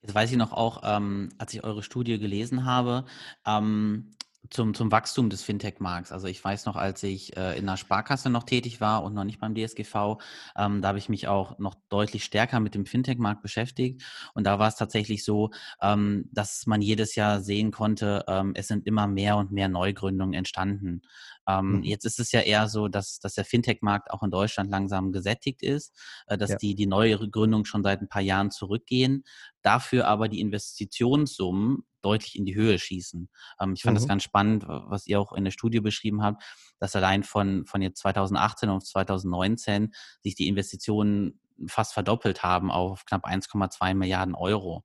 Jetzt 0.01 0.16
weiß 0.16 0.31
ich 0.31 0.38
noch 0.38 0.51
auch, 0.51 0.81
ähm, 0.83 1.30
als 1.38 1.54
ich 1.54 1.63
eure 1.63 1.83
Studie 1.83 2.18
gelesen 2.18 2.66
habe, 2.66 3.06
ähm, 3.45 4.12
zum, 4.50 4.74
zum 4.74 4.92
Wachstum 4.92 5.30
des 5.30 5.42
Fintech-Markts. 5.44 6.12
Also 6.12 6.28
ich 6.28 6.44
weiß 6.44 6.66
noch, 6.66 6.75
als 6.75 7.01
ich 7.04 7.36
äh, 7.38 7.57
in 7.57 7.68
einer 7.68 7.78
Sparkasse 7.78 8.30
noch 8.30 8.44
tätig 8.44 8.81
war 8.81 9.04
und 9.04 9.13
noch 9.13 9.24
nicht 9.24 9.40
beim 9.40 9.56
DSGV, 9.56 10.18
ähm, 10.57 10.81
da 10.81 10.90
habe 10.90 10.98
ich 10.98 11.10
mich 11.10 11.28
auch 11.28 11.57
noch 11.60 11.75
deutlich 11.90 12.24
stärker 12.25 12.60
mit 12.60 12.75
dem 12.75 12.86
Fintech-Markt 12.86 13.42
beschäftigt. 13.42 14.04
Und 14.34 14.45
da 14.45 14.60
war 14.60 14.68
es 14.68 14.75
tatsächlich 14.75 15.24
so, 15.24 15.51
ähm, 15.81 16.30
dass 16.31 16.66
man 16.68 16.81
jedes 16.81 17.16
Jahr 17.16 17.42
sehen 17.42 17.72
konnte, 17.72 18.25
ähm, 18.28 18.51
es 18.56 18.68
sind 18.68 18.86
immer 18.86 19.07
mehr 19.07 19.38
und 19.38 19.51
mehr 19.51 19.69
Neugründungen 19.69 20.34
entstanden. 20.34 21.01
Ähm, 21.48 21.80
Mhm. 21.80 21.84
Jetzt 21.84 22.06
ist 22.06 22.19
es 22.19 22.31
ja 22.31 22.42
eher 22.42 22.68
so, 22.69 22.88
dass, 22.88 23.19
dass 23.19 23.34
der 23.36 23.45
Fintech-Markt 23.45 24.12
auch 24.12 24.24
in 24.24 24.31
Deutschland 24.31 24.69
langsam 24.69 25.12
gesättigt 25.12 25.62
ist, 25.63 25.95
äh, 26.28 26.38
dass 26.38 26.51
Ja. 26.51 26.57
die, 26.57 26.75
die 26.75 26.86
neue 26.88 27.18
Gründungen 27.30 27.66
schon 27.66 27.84
seit 27.84 28.01
ein 28.01 28.10
paar 28.10 28.22
Jahren 28.22 28.51
zurückgehen, 28.51 29.24
dafür 29.62 30.07
aber 30.07 30.28
die 30.30 30.40
Investitionssummen 30.42 31.86
deutlich 32.04 32.38
in 32.38 32.46
die 32.46 32.56
Höhe 32.56 32.78
schießen. 32.80 33.30
Ähm, 33.60 33.74
ich 33.74 33.84
fand 33.84 33.98
das 33.98 34.04
Mhm. 34.04 34.08
ganz 34.08 34.24
spannend, 34.24 34.66
was 34.68 35.08
ihr 35.08 35.20
auch 35.20 35.34
in 35.34 35.44
der 35.44 35.52
Studie 35.52 35.80
beschrieben 35.80 36.22
habt, 36.24 36.44
dass 36.80 36.96
allein 36.96 37.24
von, 37.24 37.66
von 37.66 37.82
jetzt 37.82 38.00
2018 38.02 38.70
auf 38.70 38.84
2019 38.84 39.94
sich 40.22 40.36
die 40.36 40.48
Investitionen 40.48 41.40
fast 41.68 41.94
verdoppelt 41.94 42.44
haben 42.44 42.72
auf 42.72 43.06
knapp 43.06 43.26
1,2 43.26 43.94
Milliarden 43.94 44.36
Euro. 44.36 44.84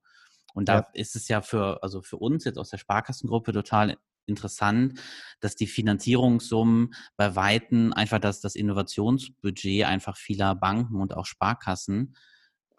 Und 0.53 0.69
da 0.69 0.77
Ja. 0.77 0.87
ist 0.93 1.15
es 1.15 1.27
ja 1.27 1.41
für, 1.41 1.83
also 1.83 2.01
für 2.01 2.17
uns 2.17 2.43
jetzt 2.45 2.57
aus 2.57 2.69
der 2.69 2.77
Sparkassengruppe 2.77 3.53
total 3.53 3.97
interessant, 4.25 4.99
dass 5.39 5.55
die 5.55 5.67
Finanzierungssummen 5.67 6.93
bei 7.17 7.35
Weitem 7.35 7.93
einfach 7.93 8.19
das, 8.19 8.41
das 8.41 8.55
Innovationsbudget 8.55 9.85
einfach 9.85 10.17
vieler 10.17 10.55
Banken 10.55 11.01
und 11.01 11.15
auch 11.15 11.25
Sparkassen 11.25 12.15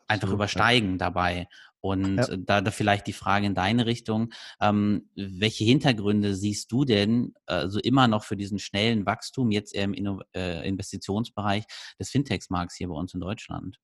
einfach 0.08 0.28
Absolut, 0.28 0.54
ja. 0.54 0.64
übersteigen 0.64 0.98
dabei. 0.98 1.48
Und 1.80 2.18
Ja. 2.18 2.28
äh, 2.28 2.38
da, 2.38 2.60
da 2.60 2.70
vielleicht 2.70 3.06
die 3.06 3.12
Frage 3.12 3.46
in 3.46 3.54
deine 3.54 3.86
Richtung, 3.86 4.32
ähm, 4.60 5.10
welche 5.14 5.64
Hintergründe 5.64 6.34
siehst 6.34 6.70
du 6.72 6.84
denn 6.84 7.34
also 7.46 7.78
immer 7.80 8.08
noch 8.08 8.24
für 8.24 8.36
diesen 8.36 8.58
schnellen 8.58 9.06
Wachstum 9.06 9.50
jetzt 9.50 9.74
eher 9.74 9.84
im 9.84 9.94
Inno 9.94 10.20
äh, 10.34 10.66
Investitionsbereich 10.68 11.64
des 11.98 12.10
Fintechs-Markts 12.10 12.76
hier 12.76 12.88
bei 12.88 12.94
uns 12.94 13.14
in 13.14 13.20
Deutschland? 13.20 13.78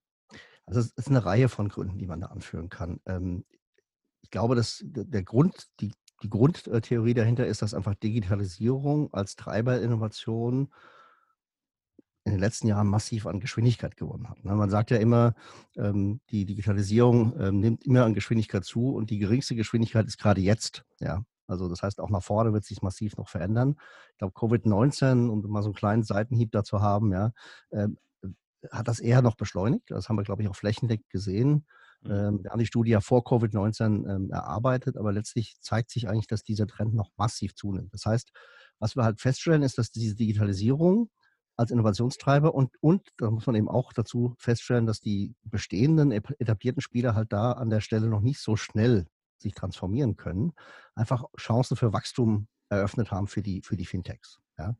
Also 0.67 0.81
es 0.81 0.91
ist 0.97 1.09
eine 1.09 1.25
Reihe 1.25 1.49
von 1.49 1.69
Gründen, 1.69 1.99
die 1.99 2.07
man 2.07 2.21
da 2.21 2.27
anführen 2.27 2.69
kann. 2.69 3.01
Ähm, 3.07 3.45
ich 4.23 4.31
glaube, 4.31 4.57
dass 4.57 4.83
der 4.85 5.05
der 5.05 5.23
Grund, 5.23 5.67
die, 5.81 5.93
die 6.23 6.29
Grundtheorie 6.31 7.15
dahinter 7.15 7.47
ist, 7.47 7.63
dass 7.63 7.75
einfach 7.75 7.95
Digitalisierung 7.95 9.13
als 9.15 9.37
Treiber 9.37 9.81
Innovation 9.81 10.73
in 12.27 12.33
den 12.33 12.41
letzten 12.41 12.67
Jahren 12.67 12.89
massiv 12.89 13.27
an 13.27 13.39
Geschwindigkeit 13.39 13.97
gewonnen 13.97 14.29
hat. 14.29 14.45
ne? 14.45 14.55
Man 14.55 14.69
sagt 14.69 14.91
ja 14.91 14.97
immer, 14.97 15.35
ähm, 15.77 16.21
die 16.31 16.45
Digitalisierung 16.45 17.39
ähm, 17.39 17.61
nimmt 17.61 17.85
immer 17.85 18.05
an 18.05 18.15
Geschwindigkeit 18.15 18.65
zu 18.65 18.95
und 18.95 19.11
die 19.11 19.19
geringste 19.19 19.55
Geschwindigkeit 19.55 20.07
ist 20.07 20.19
gerade 20.19 20.41
jetzt. 20.41 20.85
Ja, 20.99 21.25
also 21.47 21.69
das 21.69 21.83
heißt, 21.83 22.01
auch 22.01 22.11
nach 22.11 22.25
vorne 22.25 22.53
wird 22.53 22.65
sich 22.65 22.83
massiv 22.83 23.17
noch 23.17 23.29
verändern. 23.29 23.77
Ich 24.13 24.19
glaube, 24.19 24.35
Covid-19, 24.35 25.29
um 25.29 25.41
mal 25.49 25.63
so 25.63 25.69
einen 25.69 25.75
kleinen 25.75 26.03
Seitenhieb 26.03 26.51
dazu 26.51 26.81
haben, 26.83 27.13
ja, 27.13 27.31
ähm, 27.71 27.97
hat 28.73 28.89
das 28.89 28.99
eher 28.99 29.23
noch 29.23 29.37
beschleunigt. 29.37 29.89
Das 29.93 30.09
haben 30.09 30.17
wir, 30.17 30.25
glaube 30.25 30.43
ich, 30.43 30.49
auch 30.49 30.57
flächendeckend 30.57 31.09
gesehen. 31.11 31.65
Mhm. 32.03 32.43
Wir 32.43 32.51
haben 32.51 32.59
die 32.59 32.67
Studie 32.67 32.91
ja 32.91 33.01
vor 33.01 33.23
Covid-19 33.23 34.13
ähm, 34.13 34.31
erarbeitet, 34.31 34.97
aber 34.97 35.13
letztlich 35.13 35.61
zeigt 35.61 35.91
sich 35.91 36.09
eigentlich, 36.09 36.27
dass 36.27 36.43
dieser 36.43 36.67
Trend 36.67 36.93
noch 36.95 37.11
massiv 37.17 37.55
zunimmt. 37.55 37.95
Das 37.95 38.05
heißt, 38.05 38.33
was 38.81 38.97
wir 38.97 39.05
halt 39.05 39.21
feststellen, 39.21 39.63
ist, 39.63 39.79
dass 39.79 39.93
diese 39.93 40.17
Digitalisierung 40.17 41.09
als 41.57 41.71
Innovationstreiber 41.71 42.55
und, 42.55 42.71
und 42.81 43.09
da 43.17 43.31
muss 43.31 43.47
man 43.47 43.57
eben 43.57 43.69
auch 43.69 43.93
dazu 43.93 44.35
feststellen, 44.39 44.87
dass 44.87 45.01
die 45.01 45.35
bestehenden 45.45 46.13
etablierten 46.13 46.83
Spieler 46.83 47.15
halt 47.15 47.33
da 47.33 47.53
an 47.53 47.71
der 47.71 47.81
Stelle 47.81 48.09
noch 48.09 48.21
nicht 48.21 48.41
so 48.41 48.57
schnell 48.57 49.07
sich 49.39 49.55
transformieren 49.55 50.17
können, 50.17 50.53
einfach 50.95 51.25
Chancen 51.39 51.77
für 51.77 51.93
Wachstum 51.93 52.49
eröffnet 52.69 53.11
haben 53.11 53.27
für 53.27 53.43
die, 53.43 53.63
für 53.63 53.77
die 53.77 53.87
Fintechs. 53.87 54.39
Ja. 54.59 54.77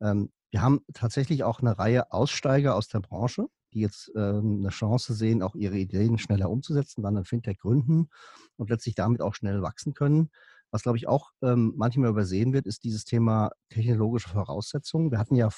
Ähm, 0.00 0.30
wir 0.50 0.62
haben 0.62 0.80
tatsächlich 0.92 1.42
auch 1.42 1.60
eine 1.60 1.78
Reihe 1.78 2.12
Aussteiger 2.12 2.76
aus 2.76 2.88
der 2.88 3.00
Branche, 3.00 3.46
die 3.72 3.80
jetzt 3.80 4.12
ähm, 4.14 4.58
eine 4.60 4.68
Chance 4.68 5.14
sehen, 5.14 5.42
auch 5.42 5.56
ihre 5.56 5.76
Ideen 5.76 6.18
schneller 6.18 6.48
umzusetzen, 6.48 7.02
dann 7.02 7.16
ein 7.16 7.24
Fintech 7.24 7.58
gründen 7.58 8.08
und 8.56 8.70
letztlich 8.70 8.94
damit 8.94 9.20
auch 9.20 9.34
schnell 9.34 9.62
wachsen 9.62 9.94
können. 9.94 10.30
Was, 10.70 10.82
glaube 10.82 10.98
ich, 10.98 11.08
auch 11.08 11.32
ähm, 11.42 11.72
manchmal 11.76 12.10
übersehen 12.10 12.52
wird, 12.52 12.66
ist 12.66 12.84
dieses 12.84 13.04
Thema 13.04 13.50
technologische 13.68 14.28
Voraussetzungen. 14.28 15.10
Wir 15.10 15.18
hatten 15.18 15.36
ja 15.36 15.48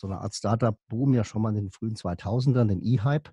so 0.00 0.06
eine 0.06 0.20
Art 0.20 0.34
Startup-Boom 0.34 1.14
ja 1.14 1.24
schon 1.24 1.42
mal 1.42 1.50
in 1.50 1.56
den 1.56 1.70
frühen 1.70 1.94
2000ern, 1.94 2.66
den 2.66 2.82
E-Hype. 2.82 3.30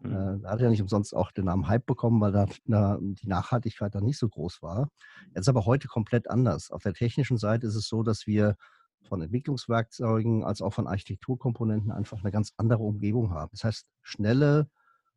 Mhm. 0.00 0.12
Äh, 0.12 0.38
da 0.40 0.50
hat 0.50 0.60
er 0.60 0.64
ja 0.64 0.70
nicht 0.70 0.82
umsonst 0.82 1.14
auch 1.14 1.32
den 1.32 1.46
Namen 1.46 1.68
Hype 1.68 1.86
bekommen, 1.86 2.20
weil 2.20 2.32
da 2.32 2.46
na, 2.64 2.98
die 3.00 3.28
Nachhaltigkeit 3.28 3.94
dann 3.94 4.04
nicht 4.04 4.18
so 4.18 4.28
groß 4.28 4.62
war. 4.62 4.90
Jetzt 5.34 5.48
aber 5.48 5.66
heute 5.66 5.88
komplett 5.88 6.30
anders. 6.30 6.70
Auf 6.70 6.82
der 6.82 6.94
technischen 6.94 7.38
Seite 7.38 7.66
ist 7.66 7.74
es 7.74 7.88
so, 7.88 8.02
dass 8.02 8.26
wir 8.26 8.56
von 9.08 9.22
Entwicklungswerkzeugen 9.22 10.44
als 10.44 10.62
auch 10.62 10.72
von 10.72 10.86
Architekturkomponenten 10.86 11.90
einfach 11.90 12.20
eine 12.20 12.30
ganz 12.30 12.52
andere 12.56 12.82
Umgebung 12.82 13.30
haben. 13.30 13.50
Das 13.52 13.64
heißt, 13.64 13.86
schnelle, 14.02 14.68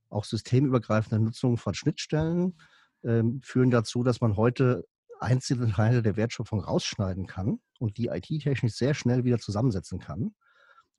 auch 0.10 0.25
systemübergreifende 0.25 1.24
Nutzung 1.24 1.57
von 1.57 1.74
Schnittstellen, 1.74 2.57
ähm, 3.03 3.41
führen 3.43 3.72
dazu, 3.72 4.03
dass 4.03 4.22
man 4.22 4.38
heute 4.38 4.86
einzelne 5.19 5.72
Teile 5.72 6.01
der 6.01 6.15
Wertschöpfung 6.15 6.62
rausschneiden 6.62 7.27
kann 7.27 7.60
und 7.79 7.98
die 7.98 8.07
IT-technisch 8.07 8.74
sehr 8.74 8.93
schnell 8.93 9.24
wieder 9.24 9.39
zusammensetzen 9.39 10.00
kann. 10.00 10.33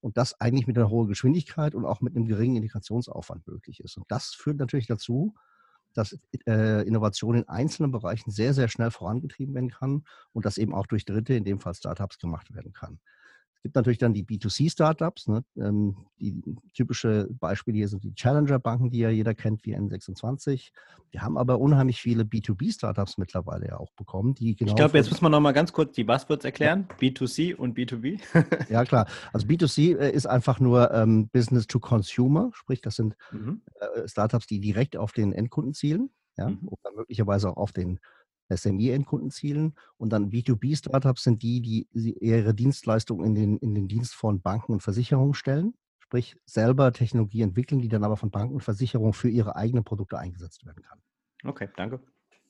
Und 0.05 0.19
das 0.19 0.39
eigentlich 0.39 0.67
mit 0.67 0.77
einer 0.77 0.91
hohen 0.91 1.09
Geschwindigkeit 1.09 1.75
und 1.75 1.87
auch 1.87 2.03
mit 2.03 2.15
einem 2.15 2.27
geringen 2.27 2.57
Integrationsaufwand 2.57 3.47
möglich 3.47 3.81
ist. 3.81 3.97
Und 3.97 4.05
das 4.11 4.35
führt 4.35 4.59
natürlich 4.59 4.87
dazu, 4.87 5.35
dass 5.95 6.19
äh, 6.47 6.87
Innovation 6.87 7.37
in 7.37 7.49
einzelnen 7.49 7.91
Bereichen 7.91 8.31
sehr, 8.31 8.53
sehr 8.53 8.69
schnell 8.69 8.91
vorangetrieben 8.91 9.55
werden 9.55 9.71
kann 9.71 10.05
und 10.35 10.45
das 10.45 10.59
eben 10.59 10.75
auch 10.75 10.87
durch 10.87 11.07
Dritte, 11.07 11.33
in 11.33 11.45
dem 11.45 11.59
Fall 11.59 11.75
Startups, 11.75 12.19
gemacht 12.19 12.55
werden 12.55 12.75
kann 12.75 12.99
gibt 13.65 13.77
natürlich 13.77 13.99
dann 13.99 14.13
die 14.13 14.25
B2C-Startups. 14.25 15.27
Ne? 15.27 15.43
Ähm, 15.57 15.97
die 16.21 16.43
typische 16.75 17.27
Beispiele 17.31 17.79
hier 17.79 17.89
sind 17.89 18.05
die 18.05 18.15
Challenger-Banken, 18.15 18.91
die 18.91 18.99
ja 18.99 19.09
jeder 19.09 19.35
kennt, 19.35 19.65
wie 19.65 19.75
N26. 19.75 20.71
Wir 21.11 21.23
haben 21.23 21.39
aber 21.39 21.59
unheimlich 21.59 21.99
viele 21.99 22.25
B2B-Startups 22.25 23.17
mittlerweile 23.17 23.69
ja 23.69 23.79
auch 23.79 23.91
bekommen, 23.93 24.35
die 24.35 24.55
genau. 24.55 24.69
Ich 24.71 24.77
glaube, 24.77 24.99
jetzt 24.99 25.11
muss 25.11 25.23
man 25.23 25.33
noch 25.33 25.41
mal 25.41 25.53
ganz 25.53 25.73
kurz 25.73 25.95
die 25.95 26.05
Buzzwords 26.05 26.45
erklären: 26.45 26.87
ja. 26.91 26.97
B2C 27.09 27.55
und 27.55 27.75
B2B. 27.75 28.21
ja, 28.71 28.85
klar. 28.85 29.07
Also 29.33 29.47
B2C 29.47 29.97
äh, 29.97 30.11
ist 30.11 30.27
einfach 30.27 30.61
nur 30.61 30.93
ähm, 30.93 31.29
Business 31.29 31.67
to 31.67 31.81
Consumer, 31.81 32.51
sprich, 32.53 32.83
das 32.83 32.97
sind 32.97 33.17
mhm. 33.33 33.63
äh, 33.81 34.07
Startups, 34.07 34.47
die 34.47 34.61
direkt 34.61 34.99
auf 34.99 35.13
den 35.13 35.33
Endkunden 35.33 35.73
zielen. 35.73 36.11
Ja, 36.37 36.51
mhm. 36.51 36.69
oder 36.69 36.95
möglicherweise 36.95 37.49
auch 37.49 37.57
auf 37.57 37.73
den 37.73 37.99
SME-Endkunden 38.51 39.31
zielen. 39.31 39.75
Und 39.97 40.13
dann 40.13 40.31
B2B-Startups 40.31 41.23
sind 41.23 41.43
die, 41.43 41.61
die 41.61 41.89
ihre 41.93 42.55
Dienstleistungen 42.55 43.27
in 43.27 43.35
den, 43.35 43.57
in 43.59 43.75
den 43.75 43.89
Dienst 43.89 44.15
von 44.15 44.41
Banken 44.41 44.73
und 44.73 44.83
Versicherungen 44.83 45.35
stellen. 45.35 45.75
Sprich, 45.99 46.37
selber 46.45 46.93
Technologie 46.93 47.43
entwickeln, 47.43 47.81
die 47.81 47.89
dann 47.89 48.05
aber 48.05 48.17
von 48.17 48.31
Banken 48.31 48.55
und 48.55 48.63
Versicherungen 48.63 49.15
für 49.15 49.29
ihre 49.31 49.57
eigenen 49.57 49.85
Produkte 49.85 50.19
eingesetzt 50.19 50.65
werden 50.67 50.83
kann. 50.83 51.01
Okay, 51.45 51.69
danke. 51.77 52.01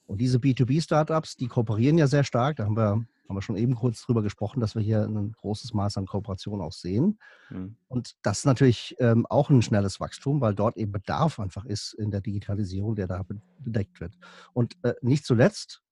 Und 0.06 0.20
diese 0.20 0.38
B2B-Startups, 0.38 1.36
die 1.36 1.48
kooperieren 1.48 1.98
ja 1.98 2.06
sehr 2.06 2.24
stark. 2.24 2.56
Da 2.56 2.64
haben 2.64 2.76
wir, 2.76 2.90
haben 2.90 3.06
wir 3.28 3.42
schon 3.42 3.56
eben 3.56 3.74
kurz 3.74 4.02
drüber 4.02 4.22
gesprochen, 4.22 4.60
dass 4.60 4.74
wir 4.74 4.82
hier 4.82 5.04
ein 5.04 5.32
großes 5.32 5.72
Maß 5.72 5.96
an 5.96 6.06
Kooperation 6.06 6.60
auch 6.60 6.72
sehen. 6.72 7.18
Mhm. 7.50 7.76
Und 7.88 8.16
das 8.22 8.40
ist 8.40 8.44
natürlich 8.44 8.96
ähm, 8.98 9.26
auch 9.26 9.48
ein 9.48 9.62
schnelles 9.62 10.00
Wachstum, 10.00 10.40
weil 10.40 10.54
dort 10.54 10.76
eben 10.76 10.92
Bedarf 10.92 11.40
einfach 11.40 11.64
ist 11.64 11.94
in 11.94 12.10
der 12.10 12.20
Digitalisierung, 12.20 12.96
der 12.96 13.06
da 13.06 13.24
bedeckt 13.58 14.00
wird. 14.00 14.14
Und 14.52 14.76
äh, 14.82 14.94
nicht 15.00 15.24
zuletzt 15.24 15.84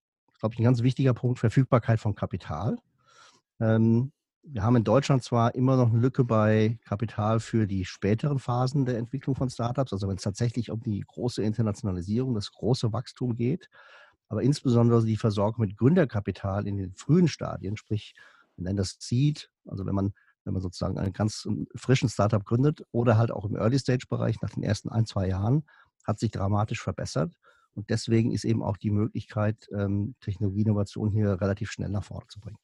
glaube 0.43 0.55
ich, 0.55 0.59
ein 0.59 0.65
ganz 0.65 0.83
wichtiger 0.83 1.15
Punkt, 1.15 1.39
Verfügbarkeit 1.39 2.01
von 2.01 2.17
Kapital. 2.17 2.77
Ähm, 3.61 4.11
wir 4.43 4.65
haben 4.65 4.75
in 4.75 4.83
Deutschland 4.83 5.23
zwar 5.23 5.55
immer 5.55 5.77
noch 5.77 5.93
eine 5.93 6.01
Lücke 6.01 6.25
bei 6.25 6.81
Kapital 6.85 7.39
für 7.39 7.69
die 7.69 7.85
späteren 7.85 8.41
Phasen 8.41 8.85
der 8.85 8.99
Entwicklung 8.99 9.37
von 9.37 9.51
Startups, 9.51 9.93
also 9.93 10.09
wenn 10.09 10.17
es 10.17 10.23
tatsächlich 10.23 10.73
um 10.73 10.81
die 10.81 11.05
große 11.07 11.45
Internationalisierung, 11.45 12.35
das 12.35 12.51
große 12.51 12.93
Wachstum 12.93 13.37
geht, 13.37 13.71
aber 14.29 14.43
insbesondere 14.43 15.05
die 15.05 15.17
Versorgung 15.17 15.65
mit 15.65 15.77
Gründerkapital 15.77 16.67
in 16.67 16.77
den 16.77 16.93
frühen 16.97 17.29
Stadien, 17.29 17.77
sprich, 17.77 18.17
wir 18.57 18.65
nennen 18.65 18.79
das 18.79 18.97
Seed, 18.99 19.49
also 19.69 19.87
wenn 19.87 19.95
man, 19.95 20.13
wenn 20.43 20.55
man 20.55 20.63
sozusagen 20.63 20.99
einen 20.99 21.13
ganz 21.13 21.47
frischen 21.77 22.09
Startup 22.09 22.45
gründet 22.45 22.83
oder 22.91 23.17
halt 23.17 23.31
auch 23.31 23.45
im 23.45 23.55
Early-Stage-Bereich 23.55 24.43
nach 24.43 24.51
den 24.51 24.65
ersten 24.65 24.89
ein, 24.89 25.07
zwei 25.07 25.29
Jahren, 25.29 25.63
hat 26.05 26.19
sich 26.19 26.33
dramatisch 26.33 26.83
verbessert. 26.83 27.33
Und 27.75 27.91
deswegen 27.91 28.33
ist 28.33 28.45
eben 28.45 28.62
auch 28.62 28.76
die 28.76 28.91
Möglichkeit, 28.91 29.69
ähm, 29.76 30.14
Technologieinnovation 30.21 31.11
hier 31.11 31.41
relativ 31.41 31.71
schnell 31.71 31.91
nach 31.91 32.05
vorne 32.05 32.26
zu 32.29 32.41
bringen. 32.41 32.59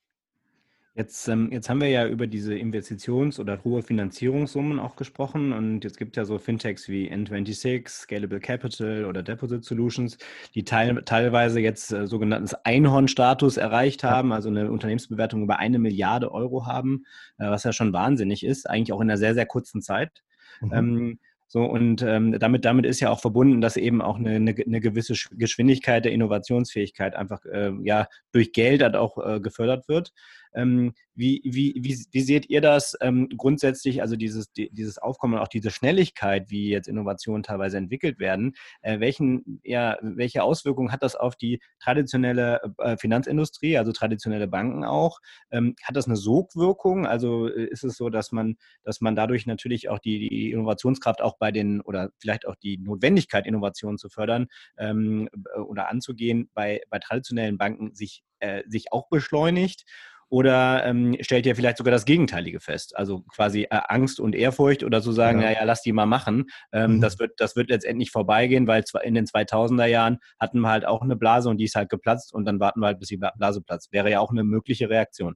Jetzt, 0.99 1.29
ähm, 1.29 1.53
jetzt 1.53 1.71
haben 1.71 1.81
wir 1.81 1.89
ja 1.89 2.09
über 2.09 2.27
diese 2.27 2.55
Investitions- 2.55 3.39
oder 3.39 3.63
hohe 3.63 3.83
Finanzierungssummen 3.83 4.81
auch 4.81 4.97
gesprochen 4.97 5.53
und 5.53 5.85
jetzt 5.85 5.97
gibt 5.97 6.17
es 6.17 6.21
ja 6.21 6.25
so 6.25 6.41
Fintechs 6.41 6.89
wie 6.89 7.09
N26, 7.09 7.89
Scalable 7.89 8.41
Capital 8.41 9.05
oder 9.05 9.23
Deposit 9.23 9.65
Solutions, 9.65 10.19
die 10.57 10.65
teil, 10.65 11.01
teilweise 11.05 11.61
jetzt 11.61 11.93
äh, 11.93 12.09
sogenannten 12.09 12.53
Einhorn-Status 12.65 13.59
erreicht 13.59 14.03
haben, 14.03 14.33
also 14.33 14.49
eine 14.49 14.73
Unternehmensbewertung 14.73 15.45
über 15.45 15.61
eine 15.61 15.79
Milliarde 15.79 16.33
Euro 16.33 16.67
haben, 16.67 17.05
äh, 17.39 17.49
was 17.49 17.63
ja 17.63 17.73
schon 17.73 17.93
wahnsinnig 17.93 18.45
ist, 18.45 18.69
eigentlich 18.69 18.93
auch 18.93 19.01
in 19.01 19.09
einer 19.09 19.19
sehr, 19.19 19.35
sehr 19.35 19.47
kurzen 19.47 19.83
Zeit. 19.83 20.25
Mhm. 20.61 20.73
Ähm, 20.73 21.19
so, 21.51 21.65
und 21.65 22.03
ähm, 22.03 22.39
damit, 22.39 22.67
damit 22.67 22.85
ist 22.85 23.01
ja 23.01 23.11
auch 23.11 23.21
verbunden, 23.21 23.63
dass 23.63 23.79
eben 23.79 24.03
auch 24.03 24.17
eine, 24.17 24.37
eine, 24.37 24.55
eine 24.55 24.81
gewisse 24.81 25.15
Geschwindigkeit 25.33 26.05
der 26.05 26.13
Innovationsfähigkeit 26.13 27.17
einfach 27.17 27.43
äh, 27.47 27.73
ja 27.83 28.07
durch 28.33 28.53
Geld 28.53 28.83
halt 28.83 28.97
auch 28.97 29.17
äh, 29.17 29.41
gefördert 29.41 29.89
wird. 29.89 30.13
Ähm, 30.59 30.93
wie, 31.15 31.41
wie, 31.45 31.75
wie, 31.77 32.07
wie 32.13 32.21
seht 32.21 32.49
ihr 32.49 32.61
das 32.61 32.97
ähm, 33.01 33.29
grundsätzlich, 33.37 34.03
also 34.03 34.15
dieses, 34.17 34.53
die, 34.53 34.71
dieses 34.71 34.99
Aufkommen 34.99 35.35
und 35.35 35.41
auch 35.41 35.49
diese 35.49 35.71
Schnelligkeit, 35.71 36.51
wie 36.51 36.71
jetzt 36.71 36.87
Innovationen 36.87 37.43
teilweise 37.43 37.77
entwickelt 37.77 38.19
werden, 38.19 38.55
äh, 38.83 39.01
welchen, 39.01 39.61
ja, 39.65 39.99
welche 40.01 40.45
Auswirkungen 40.45 40.93
hat 40.93 41.03
das 41.03 41.17
auf 41.17 41.35
die 41.35 41.61
traditionelle 41.81 42.61
äh, 42.79 42.97
Finanzindustrie, 42.97 43.79
also 43.79 43.93
traditionelle 43.93 44.47
Banken 44.47 44.85
auch? 44.85 45.19
Ähm, 45.51 45.75
hat 45.83 45.97
das 45.97 46.07
eine 46.07 46.17
Sogwirkung? 46.17 47.07
Also 47.07 47.49
äh, 47.49 47.65
ist 47.65 47.85
es 47.85 47.97
so, 47.97 48.11
dass 48.11 48.31
man, 48.31 48.57
dass 48.85 49.01
man 49.01 49.17
dadurch 49.17 49.47
natürlich 49.47 49.89
auch 49.89 49.99
die, 49.99 50.29
die 50.29 50.53
Innovationskraft 50.53 51.21
auch 51.21 51.37
bei 51.39 51.51
den 51.51 51.81
oder 51.81 52.11
vielleicht 52.19 52.47
auch 52.47 52.57
die 52.57 52.79
Notwendigkeit, 52.79 53.47
Innovationen 53.47 53.99
zu 53.99 54.09
fördern 54.09 54.47
ähm, 54.79 55.29
äh, 55.55 55.59
oder 55.61 55.89
anzugehen, 55.89 56.51
bei, 56.55 56.81
bei 56.91 56.99
traditionellen 56.99 57.59
Banken 57.59 57.95
sich, 57.95 58.23
äh, 58.39 58.63
sich 58.69 58.93
auch 58.93 59.09
beschleunigt? 59.09 59.85
Oder 60.31 60.85
ähm, 60.85 61.17
stellt 61.21 61.47
ihr 61.47 61.57
vielleicht 61.57 61.79
sogar 61.79 61.91
das 61.91 62.05
Gegenteilige 62.05 62.61
fest? 62.61 62.97
Also 62.97 63.23
quasi 63.35 63.63
äh, 63.63 63.81
Angst 63.89 64.21
und 64.21 64.35
Ehrfurcht 64.35 64.85
oder 64.85 65.01
zu 65.01 65.13
sagen, 65.13 65.41
ja. 65.41 65.47
naja, 65.47 65.65
lass 65.65 65.83
die 65.83 65.93
mal 65.93 66.07
machen. 66.07 66.47
Ähm, 66.71 66.97
mhm. 66.97 67.01
das, 67.01 67.19
wird, 67.19 67.33
das 67.39 67.57
wird 67.57 67.71
letztendlich 67.71 68.11
vorbeigehen, 68.11 68.67
weil 68.67 68.85
in 69.05 69.15
den 69.15 69.25
2000er 69.25 69.87
Jahren 69.87 70.19
hatten 70.39 70.61
wir 70.61 70.69
halt 70.69 70.85
auch 70.85 71.01
eine 71.01 71.17
Blase 71.17 71.49
und 71.49 71.57
die 71.57 71.65
ist 71.65 71.77
halt 71.77 71.89
geplatzt 71.89 72.35
und 72.35 72.45
dann 72.45 72.61
warten 72.61 72.81
wir 72.81 72.87
halt, 72.87 72.99
bis 72.99 73.09
die 73.09 73.17
Blase 73.17 73.63
platzt. 73.63 73.91
Wäre 73.93 74.11
ja 74.11 74.21
auch 74.21 74.31
eine 74.31 74.45
mögliche 74.45 74.91
Reaktion. 74.91 75.35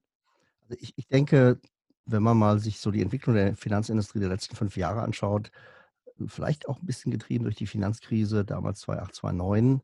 Also 0.69 0.77
ich, 0.79 0.93
ich 0.97 1.09
denke, 1.09 1.59
wenn 2.05 2.23
man 2.23 2.37
mal 2.37 2.59
sich 2.59 2.79
so 2.79 2.91
die 2.91 3.01
Entwicklung 3.01 3.35
der 3.35 3.57
Finanzindustrie 3.57 4.21
der 4.21 4.29
letzten 4.29 4.57
fünf 4.57 4.77
Jahre 4.77 5.01
anschaut, 5.01 5.51
vielleicht 6.27 6.69
auch 6.69 6.81
ein 6.81 6.87
bisschen 6.87 7.11
getrieben 7.13 7.45
durch 7.45 7.57
die 7.57 7.67
Finanzkrise 7.67 8.45
damals 8.45 8.81
2008, 8.81 9.15
2009, 9.15 9.83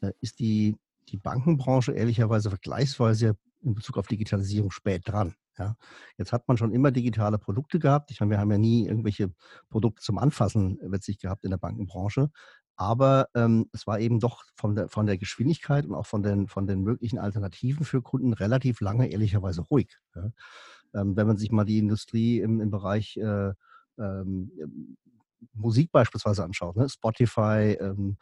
äh, 0.00 0.12
ist 0.20 0.40
die, 0.40 0.76
die 1.08 1.16
Bankenbranche 1.16 1.92
ehrlicherweise 1.92 2.50
vergleichsweise 2.50 3.36
in 3.62 3.74
Bezug 3.74 3.98
auf 3.98 4.06
Digitalisierung 4.06 4.70
spät 4.70 5.02
dran. 5.06 5.34
Ja. 5.58 5.76
Jetzt 6.16 6.32
hat 6.32 6.46
man 6.46 6.56
schon 6.56 6.72
immer 6.72 6.92
digitale 6.92 7.38
Produkte 7.38 7.78
gehabt. 7.78 8.10
Ich 8.10 8.20
meine, 8.20 8.30
wir 8.30 8.38
haben 8.38 8.50
ja 8.50 8.58
nie 8.58 8.86
irgendwelche 8.86 9.32
Produkte 9.68 10.02
zum 10.02 10.18
Anfassen 10.18 10.78
letztlich 10.82 11.18
gehabt 11.18 11.44
in 11.44 11.50
der 11.50 11.58
Bankenbranche. 11.58 12.30
Aber 12.76 13.28
ähm, 13.34 13.68
es 13.72 13.88
war 13.88 13.98
eben 13.98 14.20
doch 14.20 14.44
von 14.54 14.76
der, 14.76 14.88
von 14.88 15.06
der 15.06 15.18
Geschwindigkeit 15.18 15.84
und 15.84 15.94
auch 15.96 16.06
von 16.06 16.22
den, 16.22 16.46
von 16.46 16.68
den 16.68 16.82
möglichen 16.82 17.18
Alternativen 17.18 17.84
für 17.84 18.02
Kunden 18.02 18.32
relativ 18.32 18.80
lange 18.80 19.10
ehrlicherweise 19.10 19.62
ruhig. 19.62 19.98
Ja. 20.14 20.30
Ähm, 20.94 21.16
wenn 21.16 21.26
man 21.26 21.36
sich 21.36 21.50
mal 21.50 21.64
die 21.64 21.78
Industrie 21.78 22.38
im, 22.38 22.60
im 22.60 22.70
Bereich 22.70 23.16
äh, 23.16 23.52
ähm, 23.98 24.96
Musik 25.52 25.90
beispielsweise 25.90 26.44
anschaut, 26.44 26.76
ne? 26.76 26.88
Spotify, 26.88 27.76
ähm, 27.80 28.16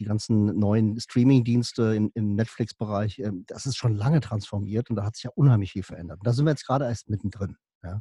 die 0.00 0.06
ganzen 0.06 0.58
neuen 0.58 0.98
Streaming-Dienste 0.98 1.94
im, 1.94 2.10
im 2.14 2.34
Netflix-Bereich, 2.34 3.18
ähm, 3.20 3.44
das 3.46 3.66
ist 3.66 3.76
schon 3.76 3.94
lange 3.94 4.20
transformiert 4.20 4.90
und 4.90 4.96
da 4.96 5.04
hat 5.04 5.14
sich 5.14 5.24
ja 5.24 5.30
unheimlich 5.34 5.72
viel 5.72 5.82
verändert. 5.82 6.18
Und 6.18 6.26
da 6.26 6.32
sind 6.32 6.46
wir 6.46 6.50
jetzt 6.50 6.66
gerade 6.66 6.86
erst 6.86 7.08
mittendrin 7.08 7.56
ja, 7.82 8.00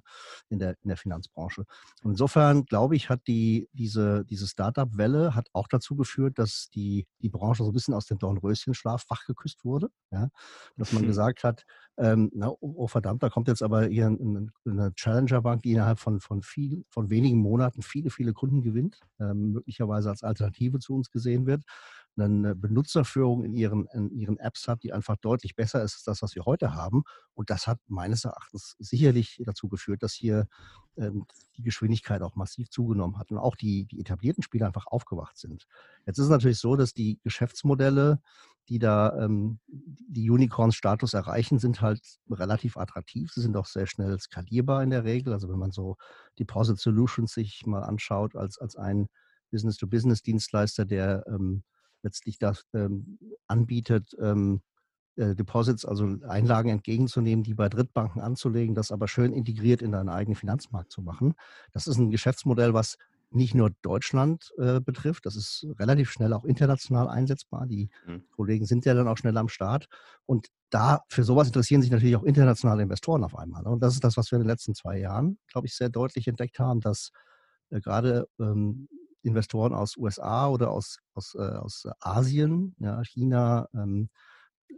in, 0.50 0.59
der, 0.59 0.75
in 0.81 0.89
der 0.89 0.98
Finanzbranche. 0.98 1.65
Und 2.03 2.12
insofern, 2.12 2.65
glaube 2.65 2.95
ich, 2.95 3.09
hat 3.09 3.27
die, 3.27 3.69
diese, 3.74 4.25
diese 4.25 4.48
Startup-Welle 4.48 5.36
hat 5.36 5.48
auch 5.53 5.67
dazu 5.67 5.95
geführt, 5.95 6.38
dass 6.38 6.69
die, 6.74 7.07
die 7.19 7.29
Branche 7.29 7.63
so 7.63 7.69
ein 7.69 7.74
bisschen 7.74 7.93
aus 7.93 8.05
dem 8.05 8.19
Dornröschenschlaf 8.19 9.05
wachgeküsst 9.09 9.63
wurde. 9.63 9.89
Ja? 10.12 10.29
Dass 10.77 10.93
man 10.93 11.03
hm. 11.03 11.07
gesagt 11.07 11.43
hat, 11.43 11.65
ähm, 11.98 12.29
na, 12.33 12.50
oh, 12.50 12.57
oh, 12.62 12.88
verdammt, 12.88 13.24
da 13.24 13.29
kommt 13.29 13.48
jetzt 13.48 13.63
aber 13.63 13.86
hier 13.86 14.07
eine, 14.07 14.51
eine 14.65 14.93
Challenger-Bank, 14.93 15.63
die 15.63 15.71
innerhalb 15.71 16.00
von, 16.00 16.19
von, 16.19 16.41
viel, 16.41 16.86
von 16.89 17.09
wenigen 17.09 17.39
Monaten 17.39 17.81
viele, 17.81 18.09
viele 18.09 18.33
Kunden 18.33 18.62
gewinnt, 18.62 19.00
ähm, 19.19 19.51
möglicherweise 19.51 20.09
als 20.09 20.24
Alternative 20.24 20.79
zu 20.79 20.95
uns 20.95 21.12
gesehen 21.12 21.45
wird 21.45 21.63
eine 22.21 22.55
Benutzerführung 22.55 23.43
in 23.43 23.53
ihren, 23.53 23.85
in 23.88 24.11
ihren 24.11 24.38
Apps 24.38 24.67
hat, 24.67 24.83
die 24.83 24.93
einfach 24.93 25.17
deutlich 25.17 25.55
besser 25.55 25.83
ist 25.83 25.95
als 25.95 26.03
das, 26.03 26.21
was 26.21 26.35
wir 26.35 26.45
heute 26.45 26.73
haben. 26.73 27.03
Und 27.33 27.49
das 27.49 27.67
hat 27.67 27.79
meines 27.88 28.25
Erachtens 28.25 28.75
sicherlich 28.79 29.41
dazu 29.45 29.67
geführt, 29.67 30.03
dass 30.03 30.13
hier 30.13 30.47
ähm, 30.97 31.25
die 31.57 31.63
Geschwindigkeit 31.63 32.21
auch 32.21 32.35
massiv 32.35 32.69
zugenommen 32.69 33.17
hat 33.17 33.31
und 33.31 33.38
auch 33.38 33.55
die, 33.55 33.85
die 33.85 33.99
etablierten 33.99 34.43
Spieler 34.43 34.67
einfach 34.67 34.88
aufgewacht 34.88 35.38
sind. 35.38 35.65
Jetzt 36.05 36.17
ist 36.17 36.25
es 36.25 36.31
natürlich 36.31 36.59
so, 36.59 36.75
dass 36.75 36.93
die 36.93 37.19
Geschäftsmodelle, 37.23 38.21
die 38.67 38.79
da 38.79 39.17
ähm, 39.17 39.59
die 39.67 40.29
Unicorn-Status 40.29 41.13
erreichen, 41.13 41.59
sind 41.59 41.81
halt 41.81 42.01
relativ 42.29 42.77
attraktiv. 42.77 43.31
Sie 43.33 43.41
sind 43.41 43.57
auch 43.57 43.65
sehr 43.65 43.88
schnell 43.88 44.19
skalierbar 44.19 44.83
in 44.83 44.91
der 44.91 45.03
Regel. 45.03 45.33
Also 45.33 45.49
wenn 45.49 45.59
man 45.59 45.71
so 45.71 45.97
Deposit 46.38 46.79
Solutions 46.79 47.33
sich 47.33 47.65
mal 47.65 47.83
anschaut 47.83 48.35
als, 48.35 48.59
als 48.59 48.75
ein 48.75 49.07
Business-to-Business-Dienstleister, 49.51 50.85
der 50.85 51.25
ähm, 51.27 51.63
letztlich 52.01 52.37
das 52.39 52.65
ähm, 52.73 53.19
anbietet, 53.47 54.15
ähm, 54.19 54.61
äh, 55.15 55.35
Deposits, 55.35 55.85
also 55.85 56.17
Einlagen 56.27 56.69
entgegenzunehmen, 56.69 57.43
die 57.43 57.53
bei 57.53 57.69
Drittbanken 57.69 58.21
anzulegen, 58.21 58.75
das 58.75 58.91
aber 58.91 59.07
schön 59.07 59.33
integriert 59.33 59.81
in 59.81 59.91
deinen 59.91 60.09
eigenen 60.09 60.35
Finanzmarkt 60.35 60.91
zu 60.91 61.01
machen. 61.01 61.33
Das 61.73 61.87
ist 61.87 61.97
ein 61.97 62.09
Geschäftsmodell, 62.09 62.73
was 62.73 62.97
nicht 63.31 63.53
nur 63.53 63.71
Deutschland 63.81 64.51
äh, 64.57 64.79
betrifft, 64.79 65.25
das 65.25 65.35
ist 65.35 65.67
relativ 65.77 66.09
schnell 66.11 66.33
auch 66.33 66.45
international 66.45 67.07
einsetzbar. 67.07 67.67
Die 67.67 67.89
mhm. 68.07 68.23
Kollegen 68.35 68.65
sind 68.65 68.85
ja 68.85 68.93
dann 68.93 69.07
auch 69.07 69.17
schnell 69.17 69.37
am 69.37 69.49
Start. 69.49 69.87
Und 70.25 70.47
da 70.69 71.03
für 71.07 71.23
sowas 71.23 71.47
interessieren 71.47 71.81
sich 71.81 71.91
natürlich 71.91 72.15
auch 72.15 72.23
internationale 72.23 72.83
Investoren 72.83 73.23
auf 73.23 73.37
einmal. 73.37 73.63
Ne? 73.63 73.69
Und 73.69 73.81
das 73.81 73.93
ist 73.93 74.03
das, 74.03 74.17
was 74.17 74.31
wir 74.31 74.37
in 74.37 74.43
den 74.43 74.49
letzten 74.49 74.73
zwei 74.73 74.97
Jahren, 74.99 75.37
glaube 75.47 75.67
ich, 75.67 75.75
sehr 75.75 75.89
deutlich 75.89 76.27
entdeckt 76.27 76.59
haben, 76.59 76.79
dass 76.79 77.11
äh, 77.69 77.79
gerade 77.79 78.27
ähm, 78.39 78.87
Investoren 79.21 79.73
aus 79.73 79.97
USA 79.97 80.47
oder 80.49 80.71
aus, 80.71 80.99
aus, 81.13 81.35
äh, 81.35 81.39
aus 81.39 81.88
Asien, 81.99 82.75
ja, 82.79 83.03
China, 83.03 83.67
ähm, 83.73 84.09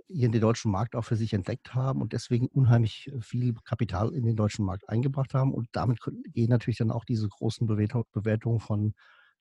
hier 0.07 0.25
in 0.25 0.31
den 0.31 0.41
deutschen 0.41 0.71
Markt 0.71 0.95
auch 0.95 1.03
für 1.03 1.15
sich 1.15 1.33
entdeckt 1.33 1.73
haben 1.73 2.01
und 2.01 2.13
deswegen 2.13 2.47
unheimlich 2.47 3.11
viel 3.21 3.53
Kapital 3.65 4.13
in 4.13 4.25
den 4.25 4.35
deutschen 4.35 4.65
Markt 4.65 4.87
eingebracht 4.89 5.33
haben. 5.33 5.53
Und 5.53 5.67
damit 5.71 5.99
gehen 6.33 6.49
natürlich 6.49 6.77
dann 6.77 6.91
auch 6.91 7.05
diese 7.05 7.27
großen 7.27 7.67
Bewertungen 7.67 8.59
von 8.59 8.93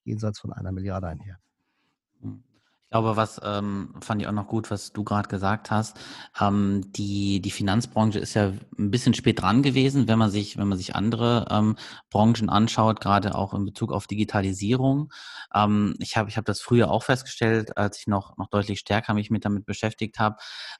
jenseits 0.04 0.40
von 0.40 0.52
einer 0.52 0.72
Milliarde 0.72 1.08
einher. 1.08 1.38
Hm. 2.20 2.42
Ich 2.90 2.92
glaube, 2.92 3.14
was 3.14 3.40
ähm, 3.44 3.94
fand 4.00 4.20
ich 4.20 4.26
auch 4.26 4.32
noch 4.32 4.48
gut, 4.48 4.68
was 4.72 4.92
du 4.92 5.04
gerade 5.04 5.28
gesagt 5.28 5.70
hast. 5.70 5.96
Ähm, 6.40 6.90
die, 6.90 7.40
die 7.40 7.52
Finanzbranche 7.52 8.18
ist 8.18 8.34
ja 8.34 8.52
ein 8.76 8.90
bisschen 8.90 9.14
spät 9.14 9.40
dran 9.40 9.62
gewesen, 9.62 10.08
wenn 10.08 10.18
man 10.18 10.28
sich, 10.28 10.58
wenn 10.58 10.66
man 10.66 10.76
sich 10.76 10.96
andere 10.96 11.46
ähm, 11.52 11.76
Branchen 12.10 12.48
anschaut, 12.48 13.00
gerade 13.00 13.36
auch 13.36 13.54
in 13.54 13.64
Bezug 13.64 13.92
auf 13.92 14.08
Digitalisierung. 14.08 15.12
Ähm, 15.54 15.94
ich 16.00 16.16
habe 16.16 16.30
ich 16.30 16.36
hab 16.36 16.46
das 16.46 16.60
früher 16.60 16.90
auch 16.90 17.04
festgestellt, 17.04 17.76
als 17.76 18.00
ich 18.00 18.08
noch, 18.08 18.36
noch 18.38 18.48
deutlich 18.48 18.80
stärker 18.80 19.14
mich 19.14 19.30
mit 19.30 19.44
damit 19.44 19.66
beschäftigt 19.66 20.18
habe. 20.18 20.38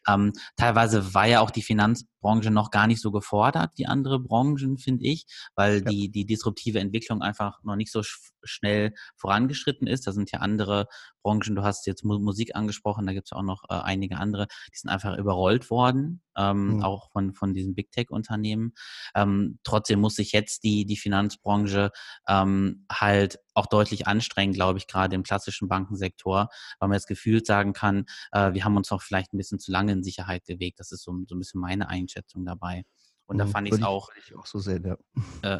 Ähm, 0.09 0.33
teilweise 0.57 1.14
war 1.14 1.29
ja 1.29 1.38
auch 1.38 1.52
die 1.52 1.62
Finanzbranche 1.62 2.50
noch 2.50 2.73
gar 2.73 2.88
nicht 2.88 3.00
so 3.00 3.12
gefordert 3.12 3.75
wie 3.76 3.87
andere 3.87 4.19
Branchen, 4.19 4.79
finde 4.79 5.05
ich, 5.05 5.26
weil 5.55 5.85
ja. 5.85 5.88
die, 5.88 6.11
die 6.11 6.26
disruptive 6.26 6.81
Entwicklung 6.81 7.23
einfach 7.23 7.62
noch 7.62 7.76
nicht 7.76 7.93
so 7.93 8.02
schnell 8.43 8.95
vorangeschritten 9.14 9.87
ist. 9.87 10.09
Da 10.09 10.12
sind 10.12 10.33
ja 10.33 10.40
andere 10.40 10.88
Branchen, 11.23 11.55
du 11.55 11.62
hast 11.62 11.87
jetzt 11.87 12.05
Musik 12.05 12.57
angesprochen, 12.57 13.07
da 13.07 13.12
gibt 13.12 13.29
es 13.29 13.33
auch 13.33 13.43
noch 13.43 13.65
äh, 13.69 13.75
einige 13.75 14.17
andere, 14.17 14.47
die 14.73 14.79
sind 14.79 14.91
einfach 14.91 15.17
überrollt 15.17 15.71
worden, 15.71 16.23
ähm, 16.37 16.77
mhm. 16.77 16.83
auch 16.83 17.11
von, 17.11 17.35
von 17.35 17.55
diesen 17.55 17.75
Big 17.75 17.91
Tech-Unternehmen. 17.93 18.73
Ähm, 19.15 19.59
trotzdem 19.65 20.00
muss 20.00 20.17
sich 20.17 20.33
jetzt 20.33 20.65
die, 20.65 20.87
die 20.87 20.97
Finanzbranche 20.97 21.91
ähm, 22.29 22.87
halt 22.91 23.39
auch 23.55 23.67
deutlich 23.67 24.07
anstrengen, 24.07 24.53
glaube 24.53 24.79
ich, 24.79 24.87
gerade 24.87 25.15
im 25.15 25.23
klassischen 25.23 25.69
Bankensektor, 25.69 26.49
weil 26.79 26.89
man 26.89 26.97
jetzt 26.97 27.09
gefühlt 27.09 27.47
sagen 27.47 27.73
kann, 27.73 28.07
äh, 28.33 28.53
wir 28.53 28.65
haben 28.65 28.77
uns 28.77 28.91
noch 28.91 29.03
vielleicht 29.03 29.33
ein 29.33 29.39
bisschen 29.39 29.59
zu 29.59 29.71
lange 29.73 29.93
in 29.93 30.03
Sicherheit 30.03 30.45
gewegt. 30.45 30.81
Das 30.81 30.93
ist 30.93 31.03
so, 31.03 31.12
so 31.27 31.35
ein 31.35 31.39
bisschen 31.39 31.61
meine 31.61 31.89
Einschätzung 31.89 32.45
dabei. 32.45 32.85
Und 33.27 33.39
da 33.39 33.45
mhm, 33.45 33.50
fand 33.50 33.69
ich 33.69 33.75
es 33.75 33.83
auch, 33.83 34.11
auch 34.39 34.47
so 34.47 34.59
sehen, 34.59 34.85
ja. 34.85 34.97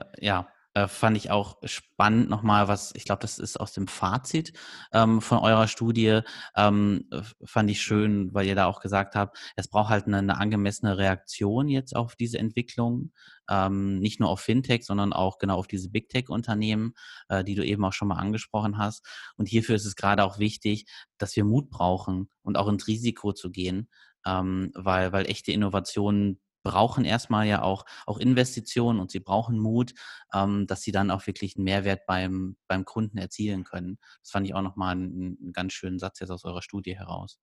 Äh, 0.01 0.05
ja, 0.19 0.49
äh, 0.75 0.87
fand 0.87 1.17
ich 1.17 1.31
auch 1.31 1.59
spannend 1.65 2.31
nochmal, 2.31 2.69
was, 2.69 2.95
ich 2.95 3.05
glaube, 3.05 3.23
das 3.23 3.39
ist 3.39 3.59
aus 3.59 3.73
dem 3.73 3.89
Fazit 3.89 4.53
ähm, 4.93 5.21
von 5.21 5.39
eurer 5.39 5.67
Studie, 5.67 6.21
ähm, 6.57 7.09
fand 7.45 7.71
ich 7.71 7.83
schön, 7.83 8.33
weil 8.33 8.47
ihr 8.47 8.55
da 8.55 8.67
auch 8.67 8.81
gesagt 8.81 9.15
habt, 9.17 9.37
es 9.57 9.69
braucht 9.69 9.91
halt 9.91 10.07
eine, 10.07 10.19
eine 10.19 10.39
angemessene 10.39 10.97
Reaktion 10.97 11.69
jetzt 11.69 11.97
auf 11.97 12.15
diese 12.15 12.39
Entwicklung, 12.39 13.13
ähm, 13.49 13.99
nicht 13.99 14.21
nur 14.21 14.29
auf 14.29 14.41
Fintech, 14.41 14.85
sondern 14.85 15.13
auch 15.13 15.39
genau 15.39 15.57
auf 15.57 15.67
diese 15.67 15.91
Big 15.91 16.09
Tech-Unternehmen, 16.09 16.95
äh, 17.29 17.43
die 17.43 17.57
du 17.57 17.65
eben 17.65 17.85
auch 17.85 17.93
schon 17.93 18.09
mal 18.09 18.19
angesprochen 18.19 18.79
hast. 18.79 19.05
Und 19.37 19.49
hierfür 19.49 19.75
ist 19.75 19.87
es 19.87 19.97
gerade 19.97 20.25
auch 20.25 20.39
wichtig, 20.39 20.87
dass 21.19 21.35
wir 21.35 21.45
Mut 21.45 21.71
brauchen 21.71 22.29
und 22.43 22.57
auch 22.57 22.69
ins 22.69 22.87
Risiko 22.87 23.33
zu 23.33 23.51
gehen, 23.51 23.89
ähm, 24.25 24.71
weil, 24.75 25.13
weil 25.13 25.27
echte 25.27 25.53
Innovationen 25.53 26.41
brauchen 26.63 27.05
erstmal 27.05 27.47
ja 27.47 27.63
auch, 27.63 27.85
auch 28.07 28.19
Investitionen 28.19 29.01
und 29.01 29.11
sie 29.11 29.21
brauchen 29.21 29.59
Mut, 29.59 29.95
ähm, 30.35 30.67
dass 30.67 30.83
sie 30.83 30.93
dann 30.93 31.11
auch 31.11 31.27
wirklich 31.27 31.57
einen 31.57 31.65
Mehrwert 31.65 32.07
beim, 32.07 32.57
beim 32.69 32.85
Kunden 32.85 33.19
erzielen 33.19 33.65
können. 33.65 33.99
Das 34.23 34.31
fand 34.31 34.47
ich 34.47 34.55
auch 34.55 34.63
nochmal 34.63 34.93
einen, 34.93 35.39
einen 35.41 35.53
ganz 35.53 35.73
schönen 35.73 35.99
Satz 35.99 36.21
jetzt 36.21 36.31
aus 36.31 36.45
eurer 36.45 36.63
Studie 36.63 36.97
heraus. 36.97 37.39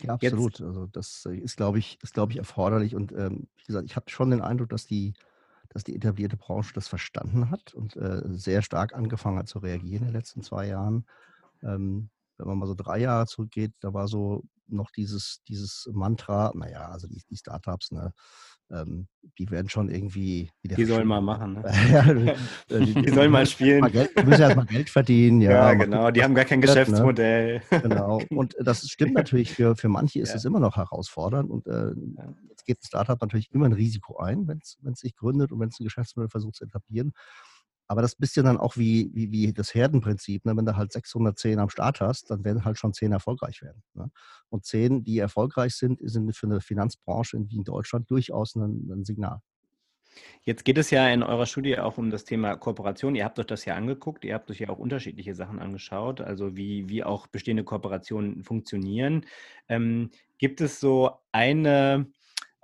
Ja, 0.00 0.14
absolut. 0.14 0.58
Jetzt. 0.58 0.62
Also 0.62 0.86
das 0.86 1.26
äh, 1.26 1.36
ist, 1.36 1.56
glaube 1.56 1.78
ich, 1.78 1.98
ist, 2.02 2.14
glaube 2.14 2.32
ich, 2.32 2.38
erforderlich. 2.38 2.94
Und 2.94 3.12
ähm, 3.12 3.48
wie 3.56 3.64
gesagt, 3.64 3.86
ich 3.86 3.96
habe 3.96 4.10
schon 4.10 4.30
den 4.30 4.40
Eindruck, 4.40 4.70
dass 4.70 4.86
die, 4.86 5.14
dass 5.68 5.84
die 5.84 5.94
etablierte 5.94 6.36
Branche 6.36 6.74
das 6.74 6.88
verstanden 6.88 7.50
hat 7.50 7.74
und 7.74 7.96
äh, 7.96 8.22
sehr 8.26 8.62
stark 8.62 8.94
angefangen 8.94 9.38
hat 9.38 9.48
zu 9.48 9.58
reagieren 9.58 10.02
in 10.02 10.08
den 10.08 10.14
letzten 10.14 10.42
zwei 10.42 10.66
Jahren. 10.66 11.06
Ähm, 11.62 12.10
wenn 12.38 12.48
man 12.48 12.58
mal 12.58 12.66
so 12.66 12.74
drei 12.74 12.98
Jahre 12.98 13.26
zurückgeht, 13.26 13.72
da 13.80 13.94
war 13.94 14.08
so 14.08 14.44
noch 14.72 14.90
dieses, 14.90 15.42
dieses 15.48 15.88
Mantra, 15.92 16.52
naja, 16.54 16.88
also 16.88 17.06
die, 17.06 17.22
die 17.28 17.36
Startups, 17.36 17.90
ne, 17.92 18.12
ähm, 18.72 19.06
die 19.38 19.50
werden 19.50 19.68
schon 19.68 19.88
irgendwie 19.90 20.50
wieder. 20.62 20.76
Die 20.76 20.84
sollen 20.84 21.06
mal 21.06 21.20
machen, 21.20 21.54
ne? 21.54 21.62
Äh, 22.70 22.80
die, 22.80 22.94
die, 22.94 23.10
sollen 23.10 23.30
mal 23.30 23.46
spielen. 23.46 23.84
Geld, 23.90 24.10
die 24.18 24.24
müssen 24.24 24.42
erstmal 24.42 24.66
Geld 24.66 24.88
verdienen, 24.88 25.40
ja. 25.42 25.50
Ja, 25.50 25.74
genau, 25.74 26.10
die 26.10 26.22
haben 26.22 26.34
gar 26.34 26.44
kein 26.44 26.60
ne? 26.60 26.66
Geschäftsmodell. 26.66 27.62
Ne? 27.70 27.80
Genau. 27.80 28.22
Und 28.30 28.56
das 28.60 28.88
stimmt 28.88 29.14
natürlich, 29.14 29.52
für, 29.52 29.76
für 29.76 29.88
manche 29.88 30.20
ist 30.20 30.30
ja. 30.30 30.36
es 30.36 30.44
immer 30.44 30.60
noch 30.60 30.76
herausfordernd. 30.76 31.50
Und 31.50 31.66
äh, 31.66 31.92
jetzt 32.48 32.64
geht 32.64 32.78
ein 32.78 32.86
Startup 32.86 33.20
natürlich 33.20 33.52
immer 33.52 33.66
ein 33.66 33.72
Risiko 33.72 34.18
ein, 34.18 34.48
wenn 34.48 34.58
es 34.58 34.78
sich 35.00 35.14
gründet 35.14 35.52
und 35.52 35.60
wenn 35.60 35.68
es 35.68 35.78
ein 35.78 35.84
Geschäftsmodell 35.84 36.30
versucht 36.30 36.56
zu 36.56 36.64
etablieren. 36.64 37.12
Aber 37.88 38.02
das 38.02 38.12
ist 38.12 38.18
ein 38.18 38.22
bisschen 38.22 38.44
dann 38.44 38.58
auch 38.58 38.76
wie, 38.76 39.10
wie, 39.12 39.30
wie 39.32 39.52
das 39.52 39.74
Herdenprinzip. 39.74 40.44
Ne? 40.44 40.56
Wenn 40.56 40.64
du 40.64 40.76
halt 40.76 40.92
610 40.92 41.58
am 41.58 41.68
Start 41.68 42.00
hast, 42.00 42.30
dann 42.30 42.44
werden 42.44 42.64
halt 42.64 42.78
schon 42.78 42.92
10 42.92 43.12
erfolgreich 43.12 43.62
werden. 43.62 43.82
Ne? 43.94 44.10
Und 44.48 44.64
10, 44.64 45.04
die 45.04 45.18
erfolgreich 45.18 45.74
sind, 45.74 46.00
sind 46.02 46.34
für 46.34 46.46
eine 46.46 46.60
Finanzbranche 46.60 47.38
wie 47.48 47.56
in 47.56 47.64
Deutschland 47.64 48.10
durchaus 48.10 48.54
ein, 48.54 48.88
ein 48.90 49.04
Signal. 49.04 49.40
Jetzt 50.42 50.64
geht 50.64 50.78
es 50.78 50.90
ja 50.90 51.08
in 51.08 51.22
eurer 51.22 51.46
Studie 51.46 51.78
auch 51.78 51.98
um 51.98 52.10
das 52.10 52.24
Thema 52.24 52.56
Kooperation. 52.56 53.14
Ihr 53.14 53.24
habt 53.24 53.38
euch 53.38 53.46
das 53.46 53.64
ja 53.64 53.74
angeguckt, 53.74 54.24
ihr 54.24 54.34
habt 54.34 54.50
euch 54.50 54.60
ja 54.60 54.68
auch 54.68 54.78
unterschiedliche 54.78 55.34
Sachen 55.34 55.58
angeschaut, 55.58 56.20
also 56.20 56.56
wie, 56.56 56.88
wie 56.88 57.04
auch 57.04 57.26
bestehende 57.26 57.64
Kooperationen 57.64 58.42
funktionieren. 58.42 59.24
Ähm, 59.68 60.10
gibt 60.38 60.60
es 60.60 60.80
so 60.80 61.12
eine 61.30 62.06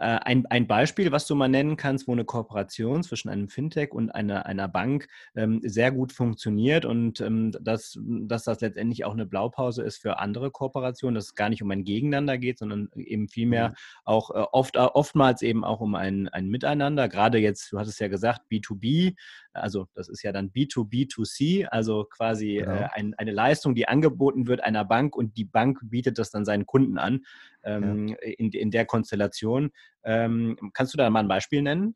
ein, 0.04 0.46
ein 0.46 0.66
Beispiel, 0.66 1.10
was 1.10 1.26
du 1.26 1.34
mal 1.34 1.48
nennen 1.48 1.76
kannst, 1.76 2.06
wo 2.06 2.12
eine 2.12 2.24
Kooperation 2.24 3.02
zwischen 3.02 3.28
einem 3.28 3.48
Fintech 3.48 3.92
und 3.92 4.10
einer, 4.10 4.46
einer 4.46 4.68
Bank 4.68 5.08
ähm, 5.34 5.60
sehr 5.64 5.90
gut 5.90 6.12
funktioniert 6.12 6.84
und 6.84 7.20
ähm, 7.20 7.52
dass, 7.60 7.98
dass 8.02 8.44
das 8.44 8.60
letztendlich 8.60 9.04
auch 9.04 9.12
eine 9.12 9.26
Blaupause 9.26 9.82
ist 9.82 9.98
für 9.98 10.18
andere 10.18 10.50
Kooperationen, 10.50 11.16
dass 11.16 11.26
es 11.26 11.34
gar 11.34 11.48
nicht 11.48 11.62
um 11.62 11.70
ein 11.70 11.84
Gegeneinander 11.84 12.38
geht, 12.38 12.58
sondern 12.58 12.88
eben 12.94 13.28
vielmehr 13.28 13.70
mhm. 13.70 13.74
auch 14.04 14.30
äh, 14.30 14.44
oft, 14.52 14.76
äh, 14.76 14.80
oftmals 14.80 15.42
eben 15.42 15.64
auch 15.64 15.80
um 15.80 15.94
ein, 15.94 16.28
ein 16.28 16.48
Miteinander. 16.48 17.08
Gerade 17.08 17.38
jetzt, 17.38 17.72
du 17.72 17.78
hattest 17.78 18.00
ja 18.00 18.08
gesagt, 18.08 18.42
B2B, 18.50 19.16
also 19.52 19.88
das 19.94 20.08
ist 20.08 20.22
ja 20.22 20.32
dann 20.32 20.50
B2B2C, 20.50 21.66
also 21.66 22.04
quasi 22.04 22.58
äh, 22.58 22.62
genau. 22.62 22.72
äh, 22.72 22.88
ein, 22.92 23.14
eine 23.14 23.32
Leistung, 23.32 23.74
die 23.74 23.88
angeboten 23.88 24.46
wird 24.46 24.62
einer 24.62 24.84
Bank 24.84 25.16
und 25.16 25.36
die 25.36 25.44
Bank 25.44 25.80
bietet 25.82 26.18
das 26.18 26.30
dann 26.30 26.44
seinen 26.44 26.66
Kunden 26.66 26.98
an 26.98 27.24
ähm, 27.64 28.08
ja. 28.08 28.16
in, 28.38 28.50
in 28.52 28.70
der 28.70 28.86
Konstellation. 28.86 29.70
Ähm, 30.04 30.56
kannst 30.74 30.94
du 30.94 30.98
da 30.98 31.08
mal 31.10 31.20
ein 31.20 31.28
Beispiel 31.28 31.62
nennen? 31.62 31.94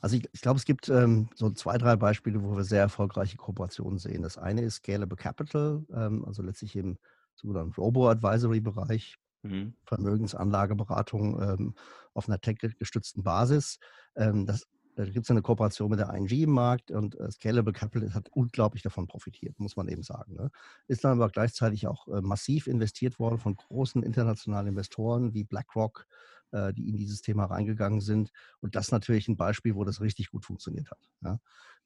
Also 0.00 0.16
ich, 0.16 0.28
ich 0.32 0.40
glaube, 0.40 0.58
es 0.58 0.64
gibt 0.64 0.88
ähm, 0.88 1.28
so 1.34 1.50
zwei, 1.50 1.78
drei 1.78 1.96
Beispiele, 1.96 2.42
wo 2.42 2.56
wir 2.56 2.64
sehr 2.64 2.80
erfolgreiche 2.80 3.36
Kooperationen 3.36 3.98
sehen. 3.98 4.22
Das 4.22 4.38
eine 4.38 4.62
ist 4.62 4.76
Scalable 4.76 5.16
Capital, 5.16 5.84
ähm, 5.94 6.24
also 6.24 6.42
letztlich 6.42 6.76
im 6.76 6.98
sogenannten 7.34 7.72
Robo-Advisory-Bereich, 7.72 9.16
mhm. 9.42 9.74
Vermögensanlageberatung 9.84 11.40
ähm, 11.40 11.74
auf 12.14 12.28
einer 12.28 12.40
tech-gestützten 12.40 13.22
Basis. 13.22 13.78
Ähm, 14.16 14.46
das 14.46 14.66
da 14.94 15.04
gibt 15.04 15.24
es 15.24 15.30
eine 15.30 15.42
Kooperation 15.42 15.90
mit 15.90 16.00
der 16.00 16.12
ING 16.12 16.28
im 16.28 16.50
Markt 16.50 16.90
und 16.90 17.18
äh, 17.18 17.30
Scalable 17.30 17.72
Capital 17.72 18.12
hat 18.12 18.28
unglaublich 18.30 18.82
davon 18.82 19.06
profitiert, 19.06 19.58
muss 19.58 19.76
man 19.76 19.88
eben 19.88 20.02
sagen. 20.02 20.34
Ne? 20.34 20.50
Ist 20.86 21.04
dann 21.04 21.12
aber 21.12 21.30
gleichzeitig 21.30 21.86
auch 21.86 22.08
äh, 22.08 22.20
massiv 22.20 22.66
investiert 22.66 23.18
worden 23.18 23.38
von 23.38 23.56
großen 23.56 24.02
internationalen 24.02 24.68
Investoren 24.68 25.32
wie 25.32 25.44
BlackRock, 25.44 26.06
äh, 26.52 26.72
die 26.72 26.88
in 26.88 26.96
dieses 26.96 27.22
Thema 27.22 27.46
reingegangen 27.46 28.00
sind. 28.00 28.30
Und 28.60 28.74
das 28.74 28.86
ist 28.86 28.92
natürlich 28.92 29.28
ein 29.28 29.36
Beispiel, 29.36 29.74
wo 29.74 29.84
das 29.84 30.00
richtig 30.00 30.30
gut 30.30 30.44
funktioniert 30.44 30.90
hat. 30.90 31.10
Ja? 31.22 31.38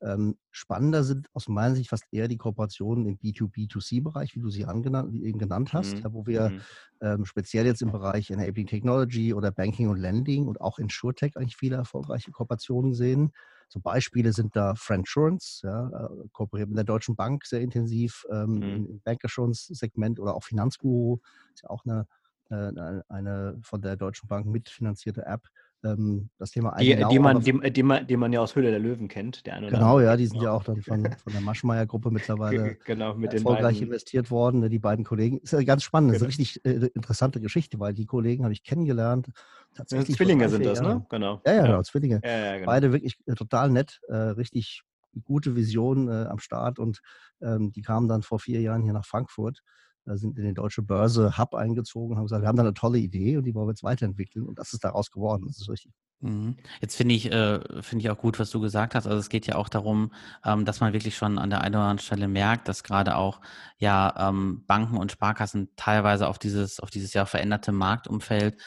Ähm, 0.02 0.36
spannender 0.50 1.04
sind 1.04 1.28
aus 1.32 1.48
meiner 1.48 1.74
Sicht 1.74 1.88
fast 1.88 2.04
eher 2.12 2.28
die 2.28 2.36
Kooperationen 2.36 3.06
im 3.06 3.18
B2B2C-Bereich, 3.18 4.34
wie 4.34 4.40
du 4.40 4.50
sie 4.50 4.66
angenannt, 4.66 5.12
wie 5.12 5.24
eben 5.24 5.38
genannt 5.38 5.72
hast, 5.72 6.04
mhm. 6.04 6.12
wo 6.12 6.26
wir 6.26 6.50
mhm. 6.50 6.60
ähm, 7.00 7.24
speziell 7.24 7.64
jetzt 7.64 7.80
im 7.80 7.92
Bereich 7.92 8.30
Enabling 8.30 8.66
Technology 8.66 9.32
oder 9.32 9.50
Banking 9.52 9.88
und 9.88 9.96
Lending 9.96 10.48
und 10.48 10.60
auch 10.60 10.78
InsurTech 10.78 11.36
eigentlich 11.36 11.56
viele 11.56 11.76
erfolgreiche 11.76 12.30
Kooperationen 12.30 12.92
sehen. 12.92 13.32
So 13.68 13.80
Beispiele 13.80 14.32
sind 14.32 14.54
da 14.54 14.74
Friendsurance, 14.74 15.66
ja, 15.66 15.88
äh, 15.88 16.28
kooperiert 16.32 16.68
mit 16.68 16.76
der 16.76 16.84
Deutschen 16.84 17.16
Bank 17.16 17.46
sehr 17.46 17.60
intensiv 17.60 18.24
ähm, 18.30 18.56
mhm. 18.56 18.62
im 18.62 19.00
Bankersurance-Segment 19.02 20.20
oder 20.20 20.34
auch 20.34 20.44
Finanzguru, 20.44 21.18
ist 21.54 21.62
ja 21.62 21.70
auch 21.70 21.84
eine, 21.84 22.06
eine 22.48 23.58
von 23.62 23.82
der 23.82 23.96
Deutschen 23.96 24.28
Bank 24.28 24.46
mitfinanzierte 24.46 25.26
App 25.26 25.48
ähm, 25.86 26.30
das 26.38 26.50
Thema 26.50 26.74
die, 26.76 26.96
die, 27.10 27.18
man, 27.18 27.40
die, 27.40 27.72
die, 27.72 27.82
man, 27.82 28.06
die 28.06 28.16
man 28.16 28.32
ja 28.32 28.40
aus 28.40 28.56
Höhle 28.56 28.70
der 28.70 28.78
Löwen 28.78 29.08
kennt. 29.08 29.46
Der 29.46 29.60
genau, 29.60 30.00
ja, 30.00 30.16
die 30.16 30.26
sind 30.26 30.40
ja 30.42 30.52
auch 30.52 30.64
dann 30.64 30.82
von, 30.82 31.04
von 31.04 31.32
der 31.32 31.42
Maschmeyer-Gruppe 31.42 32.10
mittlerweile 32.10 32.76
genau, 32.84 33.14
mit 33.14 33.34
erfolgreich 33.34 33.80
investiert 33.82 34.30
worden. 34.30 34.60
Ne, 34.60 34.68
die 34.68 34.78
beiden 34.78 35.04
Kollegen. 35.04 35.38
Ist 35.38 35.52
ja 35.52 35.62
ganz 35.62 35.82
spannend, 35.82 36.12
genau. 36.12 36.24
das 36.24 36.36
ist 36.36 36.64
eine 36.64 36.72
richtig 36.72 36.84
äh, 36.84 36.90
interessante 36.94 37.40
Geschichte, 37.40 37.78
weil 37.78 37.94
die 37.94 38.06
Kollegen 38.06 38.44
habe 38.44 38.52
ich 38.52 38.62
kennengelernt. 38.62 39.28
Tatsächlich 39.74 40.16
Zwillinge 40.16 40.48
sind 40.48 40.64
das, 40.64 40.80
ne? 40.80 41.04
Genau. 41.10 41.42
Ja, 41.46 41.54
ja, 41.54 41.62
genau, 41.66 41.82
Zwillinge. 41.82 42.20
Ja, 42.24 42.54
genau. 42.54 42.66
Beide 42.66 42.92
wirklich 42.92 43.18
äh, 43.26 43.34
total 43.34 43.70
nett, 43.70 44.00
äh, 44.08 44.14
richtig 44.16 44.82
gute 45.24 45.56
Vision 45.56 46.08
äh, 46.08 46.26
am 46.26 46.38
Start 46.38 46.78
und 46.78 47.00
ähm, 47.40 47.72
die 47.72 47.82
kamen 47.82 48.08
dann 48.08 48.22
vor 48.22 48.38
vier 48.38 48.60
Jahren 48.60 48.82
hier 48.82 48.92
nach 48.92 49.06
Frankfurt, 49.06 49.62
äh, 50.06 50.16
sind 50.16 50.38
in 50.38 50.44
die 50.44 50.54
deutsche 50.54 50.82
Börse 50.82 51.38
Hub 51.38 51.54
eingezogen, 51.54 52.16
haben 52.16 52.24
gesagt, 52.24 52.42
wir 52.42 52.48
haben 52.48 52.56
da 52.56 52.62
eine 52.62 52.74
tolle 52.74 52.98
Idee 52.98 53.36
und 53.36 53.44
die 53.44 53.54
wollen 53.54 53.66
wir 53.66 53.72
jetzt 53.72 53.82
weiterentwickeln 53.82 54.46
und 54.46 54.58
das 54.58 54.72
ist 54.72 54.84
daraus 54.84 55.10
geworden. 55.10 55.44
Das 55.46 55.58
ist 55.60 55.68
richtig. 55.68 55.92
Mhm. 56.20 56.56
Jetzt 56.80 56.96
finde 56.96 57.14
ich, 57.14 57.30
äh, 57.30 57.60
ich 57.96 58.10
auch 58.10 58.18
gut, 58.18 58.38
was 58.38 58.50
du 58.50 58.60
gesagt 58.60 58.94
hast. 58.94 59.06
Also 59.06 59.18
es 59.18 59.28
geht 59.28 59.46
ja 59.46 59.56
auch 59.56 59.68
darum, 59.68 60.12
ähm, 60.44 60.64
dass 60.64 60.80
man 60.80 60.92
wirklich 60.92 61.16
schon 61.16 61.38
an 61.38 61.50
der 61.50 61.60
einen 61.60 61.74
oder 61.74 61.84
anderen 61.84 61.98
Stelle 61.98 62.28
merkt, 62.28 62.68
dass 62.68 62.82
gerade 62.82 63.16
auch 63.16 63.40
ja 63.78 64.14
ähm, 64.18 64.64
Banken 64.66 64.96
und 64.96 65.12
Sparkassen 65.12 65.68
teilweise 65.76 66.28
auf 66.28 66.38
dieses, 66.38 66.80
auf 66.80 66.90
dieses 66.90 67.12
ja 67.12 67.26
veränderte 67.26 67.72
Marktumfeld 67.72 68.60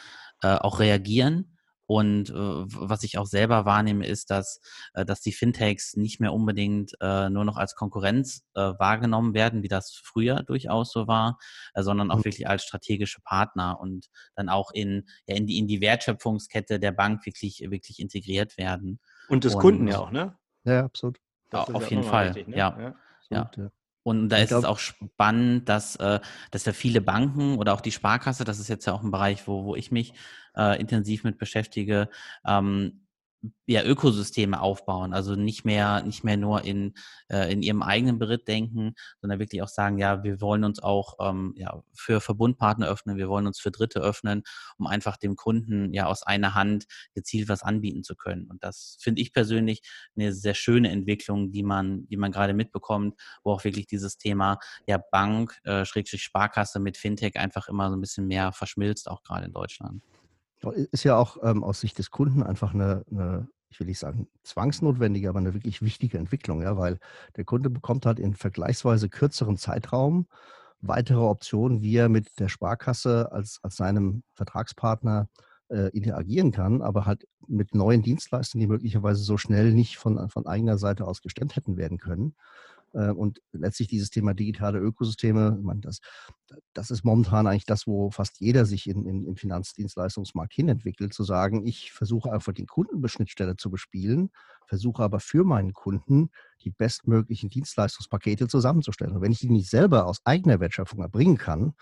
äh, 0.43 0.55
auch 0.55 0.79
reagieren 0.79 1.55
und 1.89 2.29
äh, 2.29 2.33
was 2.35 3.01
ich 3.01 3.17
auch 3.17 3.25
selber 3.25 3.65
wahrnehme, 3.65 4.05
ist, 4.05 4.29
dass, 4.29 4.61
äh, 4.93 5.03
dass 5.05 5.21
die 5.21 5.31
Fintechs 5.31 5.95
nicht 5.95 6.19
mehr 6.19 6.33
unbedingt 6.33 6.91
äh, 7.01 7.31
nur 7.31 7.45
noch 7.45 7.57
als 7.57 7.73
Konkurrenz 7.73 8.45
äh, 8.53 8.59
wahrgenommen 8.77 9.33
werden, 9.33 9.63
wie 9.63 9.69
das 9.69 9.99
früher 10.03 10.43
durchaus 10.43 10.91
so 10.91 11.07
war, 11.07 11.39
äh, 11.73 11.81
sondern 11.81 12.11
auch 12.11 12.19
mhm. 12.19 12.25
wirklich 12.25 12.47
als 12.47 12.61
strategische 12.61 13.21
Partner 13.21 13.79
und 13.79 14.05
dann 14.35 14.49
auch 14.49 14.69
in, 14.71 15.07
ja, 15.25 15.35
in, 15.35 15.47
die, 15.47 15.57
in 15.57 15.65
die 15.65 15.81
Wertschöpfungskette 15.81 16.79
der 16.79 16.91
Bank 16.91 17.25
wirklich, 17.25 17.65
wirklich 17.71 17.99
integriert 17.99 18.59
werden. 18.59 18.99
Und 19.27 19.43
des 19.43 19.55
und, 19.55 19.61
Kunden 19.61 19.87
ja 19.87 19.97
auch, 19.97 20.11
ne? 20.11 20.37
Ja, 20.65 20.83
absolut. 20.83 21.17
Das 21.49 21.73
auf 21.73 21.89
jeden 21.89 22.03
Fall, 22.03 22.27
richtig, 22.27 22.49
ne? 22.49 22.57
ja. 22.57 22.79
ja. 22.79 22.95
Absolut, 23.31 23.57
ja. 23.57 23.78
Und 24.09 24.29
da 24.29 24.37
ist 24.37 24.49
glaub, 24.49 24.63
es 24.63 24.65
auch 24.65 24.79
spannend, 24.79 25.69
dass, 25.69 25.95
äh, 25.97 26.19
dass 26.49 26.65
ja 26.65 26.73
viele 26.73 26.99
Banken 26.99 27.59
oder 27.59 27.75
auch 27.75 27.81
die 27.81 27.91
Sparkasse, 27.91 28.43
das 28.43 28.59
ist 28.59 28.67
jetzt 28.67 28.87
ja 28.87 28.93
auch 28.93 29.03
ein 29.03 29.11
Bereich, 29.11 29.47
wo, 29.47 29.65
wo 29.65 29.75
ich 29.75 29.91
mich 29.91 30.13
äh, 30.57 30.81
intensiv 30.81 31.23
mit 31.23 31.37
beschäftige, 31.37 32.09
ähm, 32.43 33.01
ja, 33.65 33.83
Ökosysteme 33.83 34.59
aufbauen, 34.59 35.13
also 35.13 35.35
nicht 35.35 35.63
mehr, 35.63 36.01
nicht 36.03 36.23
mehr 36.23 36.37
nur 36.37 36.63
in, 36.65 36.93
äh, 37.29 37.51
in 37.51 37.61
ihrem 37.61 37.81
eigenen 37.81 38.19
Beritt 38.19 38.47
denken, 38.47 38.95
sondern 39.21 39.39
wirklich 39.39 39.61
auch 39.61 39.69
sagen, 39.69 39.97
ja, 39.97 40.23
wir 40.23 40.41
wollen 40.41 40.63
uns 40.63 40.81
auch 40.81 41.15
ähm, 41.21 41.53
ja, 41.55 41.81
für 41.93 42.19
Verbundpartner 42.19 42.87
öffnen, 42.87 43.17
wir 43.17 43.29
wollen 43.29 43.47
uns 43.47 43.59
für 43.59 43.71
Dritte 43.71 43.99
öffnen, 43.99 44.43
um 44.77 44.87
einfach 44.87 45.17
dem 45.17 45.35
Kunden 45.35 45.93
ja 45.93 46.07
aus 46.07 46.23
einer 46.23 46.53
Hand 46.55 46.85
gezielt 47.13 47.47
was 47.47 47.63
anbieten 47.63 48.03
zu 48.03 48.15
können. 48.15 48.47
Und 48.47 48.63
das 48.63 48.97
finde 48.99 49.21
ich 49.21 49.31
persönlich 49.31 49.81
eine 50.17 50.33
sehr 50.33 50.55
schöne 50.55 50.89
Entwicklung, 50.89 51.51
die 51.51 51.63
man, 51.63 52.07
die 52.07 52.17
man 52.17 52.31
gerade 52.31 52.53
mitbekommt, 52.53 53.15
wo 53.43 53.53
auch 53.53 53.63
wirklich 53.63 53.87
dieses 53.87 54.17
Thema 54.17 54.59
ja 54.87 54.97
Bank, 55.11 55.59
äh, 55.63 55.85
Schrägstrich 55.85 56.23
Sparkasse 56.23 56.79
mit 56.79 56.97
Fintech 56.97 57.37
einfach 57.37 57.67
immer 57.69 57.89
so 57.89 57.95
ein 57.95 58.01
bisschen 58.01 58.27
mehr 58.27 58.51
verschmilzt, 58.51 59.09
auch 59.09 59.23
gerade 59.23 59.45
in 59.45 59.53
Deutschland. 59.53 60.01
Ist 60.91 61.03
ja 61.03 61.17
auch 61.17 61.37
ähm, 61.43 61.63
aus 61.63 61.79
Sicht 61.79 61.97
des 61.97 62.11
Kunden 62.11 62.43
einfach 62.43 62.73
eine, 62.73 63.05
eine, 63.09 63.47
ich 63.69 63.79
will 63.79 63.87
nicht 63.87 63.99
sagen 63.99 64.27
zwangsnotwendige, 64.43 65.29
aber 65.29 65.39
eine 65.39 65.53
wirklich 65.53 65.81
wichtige 65.81 66.17
Entwicklung, 66.17 66.61
ja, 66.61 66.77
weil 66.77 66.99
der 67.37 67.45
Kunde 67.45 67.69
bekommt 67.69 68.05
halt 68.05 68.19
in 68.19 68.33
vergleichsweise 68.33 69.09
kürzerem 69.09 69.57
Zeitraum 69.57 70.27
weitere 70.81 71.19
Optionen, 71.19 71.81
wie 71.81 71.95
er 71.95 72.09
mit 72.09 72.39
der 72.39 72.49
Sparkasse 72.49 73.31
als, 73.31 73.59
als 73.63 73.75
seinem 73.75 74.23
Vertragspartner 74.35 75.27
äh, 75.69 75.89
interagieren 75.89 76.51
kann, 76.51 76.81
aber 76.81 77.05
halt 77.05 77.27
mit 77.47 77.75
neuen 77.75 78.01
Dienstleistungen, 78.01 78.61
die 78.61 78.67
möglicherweise 78.67 79.21
so 79.23 79.37
schnell 79.37 79.73
nicht 79.73 79.97
von, 79.97 80.29
von 80.29 80.47
eigener 80.47 80.77
Seite 80.77 81.05
aus 81.05 81.21
gestemmt 81.21 81.55
hätten 81.55 81.77
werden 81.77 81.97
können. 81.97 82.35
Äh, 82.93 83.11
und 83.11 83.41
letztlich 83.51 83.87
dieses 83.87 84.09
Thema 84.09 84.33
digitale 84.33 84.79
Ökosysteme, 84.79 85.57
man, 85.61 85.81
das, 85.81 85.99
das 86.73 86.91
ist 86.91 87.03
momentan 87.03 87.47
eigentlich 87.47 87.65
das, 87.65 87.87
wo 87.87 88.11
fast 88.11 88.39
jeder 88.39 88.65
sich 88.65 88.87
in, 88.87 89.05
in, 89.05 89.25
im 89.25 89.35
Finanzdienstleistungsmarkt 89.35 90.53
hinentwickelt, 90.53 91.13
zu 91.13 91.23
sagen, 91.23 91.65
ich 91.65 91.91
versuche 91.91 92.31
einfach 92.31 92.53
die 92.53 92.65
Kundenbeschnittstelle 92.65 93.55
zu 93.55 93.69
bespielen, 93.69 94.31
versuche 94.67 95.03
aber 95.03 95.19
für 95.19 95.43
meinen 95.43 95.73
Kunden 95.73 96.29
die 96.63 96.71
bestmöglichen 96.71 97.49
Dienstleistungspakete 97.49 98.47
zusammenzustellen. 98.47 99.15
Und 99.15 99.21
wenn 99.21 99.31
ich 99.31 99.39
die 99.39 99.49
nicht 99.49 99.69
selber 99.69 100.05
aus 100.05 100.21
eigener 100.25 100.59
Wertschöpfung 100.59 101.01
erbringen 101.01 101.37
kann, 101.37 101.73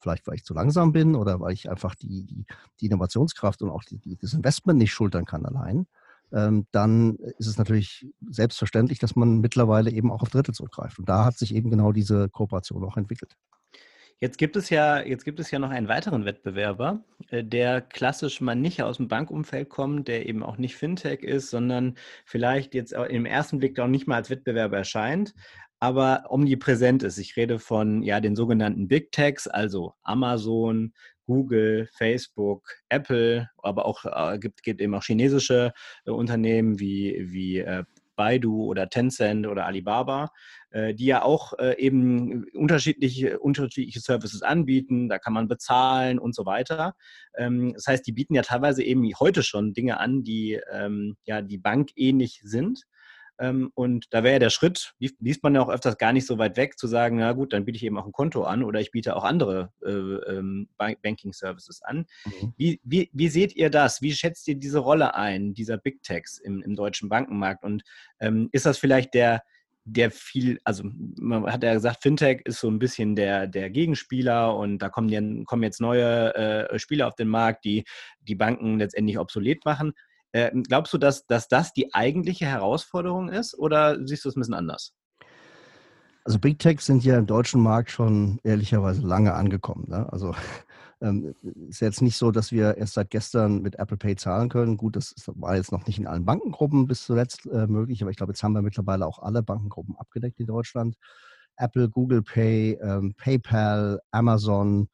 vielleicht 0.00 0.26
weil 0.26 0.36
ich 0.36 0.44
zu 0.44 0.54
langsam 0.54 0.92
bin 0.92 1.14
oder 1.14 1.40
weil 1.40 1.52
ich 1.52 1.70
einfach 1.70 1.94
die, 1.94 2.24
die, 2.24 2.46
die 2.80 2.86
Innovationskraft 2.86 3.62
und 3.62 3.70
auch 3.70 3.84
die, 3.84 3.98
die, 3.98 4.16
das 4.16 4.32
Investment 4.32 4.78
nicht 4.78 4.92
schultern 4.92 5.26
kann 5.26 5.44
allein, 5.44 5.86
dann 6.30 7.16
ist 7.38 7.46
es 7.46 7.58
natürlich 7.58 8.06
selbstverständlich, 8.28 8.98
dass 8.98 9.16
man 9.16 9.40
mittlerweile 9.40 9.90
eben 9.90 10.12
auch 10.12 10.22
auf 10.22 10.30
Dritte 10.30 10.52
zurückgreift. 10.52 10.98
Und 10.98 11.08
da 11.08 11.24
hat 11.24 11.36
sich 11.36 11.54
eben 11.54 11.70
genau 11.70 11.92
diese 11.92 12.28
Kooperation 12.28 12.84
auch 12.84 12.96
entwickelt. 12.96 13.36
Jetzt 14.22 14.36
gibt 14.36 14.54
es 14.56 14.68
ja, 14.68 15.00
jetzt 15.00 15.24
gibt 15.24 15.40
es 15.40 15.50
ja 15.50 15.58
noch 15.58 15.70
einen 15.70 15.88
weiteren 15.88 16.26
Wettbewerber, 16.26 17.02
äh, 17.30 17.42
der 17.42 17.80
klassisch 17.80 18.42
mal 18.42 18.54
nicht 18.54 18.82
aus 18.82 18.98
dem 18.98 19.08
Bankumfeld 19.08 19.70
kommt, 19.70 20.08
der 20.08 20.26
eben 20.28 20.42
auch 20.42 20.58
nicht 20.58 20.76
Fintech 20.76 21.22
ist, 21.22 21.48
sondern 21.48 21.94
vielleicht 22.26 22.74
jetzt 22.74 22.92
im 22.92 23.24
ersten 23.24 23.58
Blick 23.58 23.80
auch 23.80 23.86
nicht 23.86 24.06
mal 24.06 24.16
als 24.16 24.28
Wettbewerber 24.28 24.76
erscheint, 24.76 25.34
aber 25.78 26.24
omnipräsent 26.28 27.02
ist. 27.02 27.16
Ich 27.16 27.36
rede 27.38 27.58
von 27.58 28.02
ja 28.02 28.20
den 28.20 28.36
sogenannten 28.36 28.88
Big 28.88 29.10
Techs, 29.10 29.48
also 29.48 29.94
Amazon, 30.02 30.92
Google, 31.30 31.88
Facebook, 31.92 32.74
Apple, 32.88 33.48
aber 33.58 33.86
auch 33.86 34.04
äh, 34.04 34.38
gibt, 34.40 34.64
gibt 34.64 34.80
eben 34.80 34.96
auch 34.96 35.04
chinesische 35.04 35.72
äh, 36.04 36.10
Unternehmen 36.10 36.80
wie, 36.80 37.16
wie 37.30 37.58
äh, 37.58 37.84
Baidu 38.16 38.64
oder 38.64 38.90
Tencent 38.90 39.46
oder 39.46 39.64
Alibaba, 39.64 40.30
äh, 40.70 40.92
die 40.92 41.06
ja 41.06 41.22
auch 41.22 41.56
äh, 41.58 41.78
eben 41.78 42.44
unterschiedliche, 42.52 43.38
unterschiedliche 43.38 44.00
Services 44.00 44.42
anbieten. 44.42 45.08
Da 45.08 45.20
kann 45.20 45.32
man 45.32 45.46
bezahlen 45.46 46.18
und 46.18 46.34
so 46.34 46.44
weiter. 46.46 46.94
Ähm, 47.38 47.72
das 47.74 47.86
heißt, 47.86 48.04
die 48.04 48.12
bieten 48.12 48.34
ja 48.34 48.42
teilweise 48.42 48.82
eben 48.82 49.08
heute 49.20 49.44
schon 49.44 49.72
Dinge 49.72 50.00
an, 50.00 50.24
die 50.24 50.60
ähm, 50.72 51.16
ja 51.24 51.42
die 51.42 51.58
Bank 51.58 51.90
ähnlich 51.94 52.40
sind. 52.42 52.82
Ähm, 53.40 53.72
und 53.74 54.06
da 54.10 54.22
wäre 54.22 54.34
ja 54.34 54.38
der 54.38 54.50
Schritt, 54.50 54.92
liest 54.98 55.42
man 55.42 55.54
ja 55.54 55.62
auch 55.62 55.70
öfters 55.70 55.96
gar 55.96 56.12
nicht 56.12 56.26
so 56.26 56.36
weit 56.36 56.58
weg, 56.58 56.78
zu 56.78 56.86
sagen, 56.86 57.16
na 57.16 57.32
gut, 57.32 57.54
dann 57.54 57.64
biete 57.64 57.76
ich 57.76 57.84
eben 57.84 57.98
auch 57.98 58.06
ein 58.06 58.12
Konto 58.12 58.44
an 58.44 58.62
oder 58.62 58.80
ich 58.80 58.90
biete 58.90 59.16
auch 59.16 59.24
andere 59.24 59.72
äh, 59.82 59.90
ähm, 59.90 60.68
Banking 60.76 61.32
Services 61.32 61.82
an. 61.82 62.06
Mhm. 62.26 62.54
Wie, 62.58 62.80
wie, 62.84 63.10
wie 63.14 63.28
seht 63.28 63.56
ihr 63.56 63.70
das? 63.70 64.02
Wie 64.02 64.12
schätzt 64.12 64.46
ihr 64.46 64.56
diese 64.56 64.78
Rolle 64.78 65.14
ein, 65.14 65.54
dieser 65.54 65.78
Big 65.78 66.02
Techs 66.02 66.38
im, 66.38 66.62
im 66.62 66.76
deutschen 66.76 67.08
Bankenmarkt? 67.08 67.64
Und 67.64 67.82
ähm, 68.20 68.50
ist 68.52 68.66
das 68.66 68.76
vielleicht 68.76 69.14
der, 69.14 69.42
der 69.84 70.10
viel, 70.10 70.60
also 70.64 70.84
man 71.18 71.50
hat 71.50 71.64
ja 71.64 71.72
gesagt, 71.72 72.02
Fintech 72.02 72.42
ist 72.44 72.60
so 72.60 72.68
ein 72.68 72.78
bisschen 72.78 73.16
der, 73.16 73.46
der 73.46 73.70
Gegenspieler 73.70 74.54
und 74.54 74.78
da 74.78 74.90
kommen, 74.90 75.44
kommen 75.46 75.62
jetzt 75.62 75.80
neue 75.80 76.34
äh, 76.34 76.78
Spieler 76.78 77.08
auf 77.08 77.14
den 77.14 77.28
Markt, 77.28 77.64
die 77.64 77.84
die 78.20 78.34
Banken 78.34 78.78
letztendlich 78.78 79.18
obsolet 79.18 79.64
machen. 79.64 79.94
Äh, 80.32 80.50
glaubst 80.62 80.92
du, 80.92 80.98
dass, 80.98 81.26
dass 81.26 81.48
das 81.48 81.72
die 81.72 81.92
eigentliche 81.92 82.46
Herausforderung 82.46 83.28
ist 83.28 83.58
oder 83.58 83.98
siehst 84.06 84.24
du 84.24 84.28
es 84.28 84.36
ein 84.36 84.40
bisschen 84.40 84.54
anders? 84.54 84.94
Also 86.24 86.38
Big 86.38 86.58
Techs 86.58 86.86
sind 86.86 87.02
ja 87.02 87.16
im 87.16 87.26
deutschen 87.26 87.62
Markt 87.62 87.90
schon 87.90 88.38
ehrlicherweise 88.44 89.02
lange 89.02 89.34
angekommen. 89.34 89.86
Ne? 89.88 90.06
Also 90.12 90.34
ähm, 91.00 91.34
ist 91.68 91.80
jetzt 91.80 92.02
nicht 92.02 92.16
so, 92.16 92.30
dass 92.30 92.52
wir 92.52 92.76
erst 92.76 92.94
seit 92.94 93.10
gestern 93.10 93.62
mit 93.62 93.76
Apple 93.78 93.96
Pay 93.96 94.16
zahlen 94.16 94.48
können. 94.48 94.76
Gut, 94.76 94.96
das 94.96 95.14
war 95.26 95.56
jetzt 95.56 95.72
noch 95.72 95.86
nicht 95.86 95.98
in 95.98 96.06
allen 96.06 96.24
Bankengruppen 96.24 96.86
bis 96.86 97.04
zuletzt 97.04 97.46
äh, 97.46 97.66
möglich, 97.66 98.02
aber 98.02 98.10
ich 98.10 98.16
glaube, 98.16 98.32
jetzt 98.32 98.42
haben 98.42 98.52
wir 98.52 98.62
mittlerweile 98.62 99.06
auch 99.06 99.18
alle 99.18 99.42
Bankengruppen 99.42 99.96
abgedeckt 99.96 100.38
in 100.40 100.46
Deutschland. 100.46 100.96
Apple, 101.56 101.88
Google 101.88 102.22
Pay, 102.22 102.78
ähm, 102.82 103.14
PayPal, 103.16 104.00
Amazon, 104.10 104.88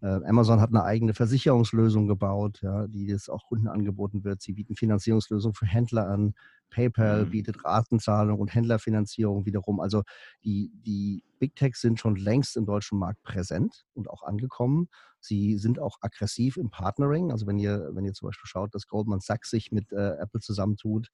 Amazon 0.00 0.60
hat 0.60 0.70
eine 0.70 0.84
eigene 0.84 1.14
Versicherungslösung 1.14 2.06
gebaut, 2.06 2.60
ja, 2.62 2.86
die 2.86 3.06
jetzt 3.06 3.28
auch 3.28 3.46
Kunden 3.46 3.68
angeboten 3.68 4.24
wird. 4.24 4.42
Sie 4.42 4.52
bieten 4.52 4.76
Finanzierungslösungen 4.76 5.54
für 5.54 5.66
Händler 5.66 6.08
an. 6.08 6.34
PayPal 6.70 7.24
mhm. 7.24 7.30
bietet 7.30 7.64
Ratenzahlung 7.64 8.38
und 8.38 8.54
Händlerfinanzierung 8.54 9.46
wiederum. 9.46 9.80
Also 9.80 10.02
die, 10.44 10.70
die 10.74 11.24
Big 11.38 11.56
Techs 11.56 11.80
sind 11.80 11.98
schon 11.98 12.16
längst 12.16 12.56
im 12.56 12.66
deutschen 12.66 12.98
Markt 12.98 13.22
präsent 13.22 13.86
und 13.94 14.10
auch 14.10 14.22
angekommen. 14.22 14.88
Sie 15.20 15.58
sind 15.58 15.78
auch 15.80 15.98
aggressiv 16.00 16.56
im 16.56 16.70
Partnering. 16.70 17.32
Also 17.32 17.46
wenn 17.46 17.58
ihr, 17.58 17.90
wenn 17.92 18.04
ihr 18.04 18.12
zum 18.12 18.28
Beispiel 18.28 18.46
schaut, 18.46 18.74
dass 18.74 18.86
Goldman 18.86 19.20
Sachs 19.20 19.50
sich 19.50 19.72
mit 19.72 19.92
äh, 19.92 20.16
Apple 20.18 20.40
zusammentut, 20.40 21.08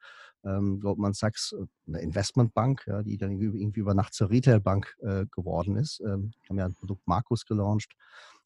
ähm, 0.44 0.80
Goldman 0.80 1.14
Sachs, 1.14 1.52
äh, 1.52 1.64
eine 1.86 2.00
Investmentbank, 2.00 2.84
ja, 2.86 3.02
die 3.02 3.16
dann 3.16 3.30
irgendwie, 3.30 3.60
irgendwie 3.60 3.80
über 3.80 3.94
Nacht 3.94 4.12
zur 4.14 4.30
Retailbank 4.30 4.96
äh, 5.00 5.26
geworden 5.30 5.76
ist, 5.76 6.00
ähm, 6.00 6.32
haben 6.48 6.58
ja 6.58 6.66
ein 6.66 6.74
Produkt 6.74 7.06
Markus 7.06 7.46
gelauncht 7.46 7.94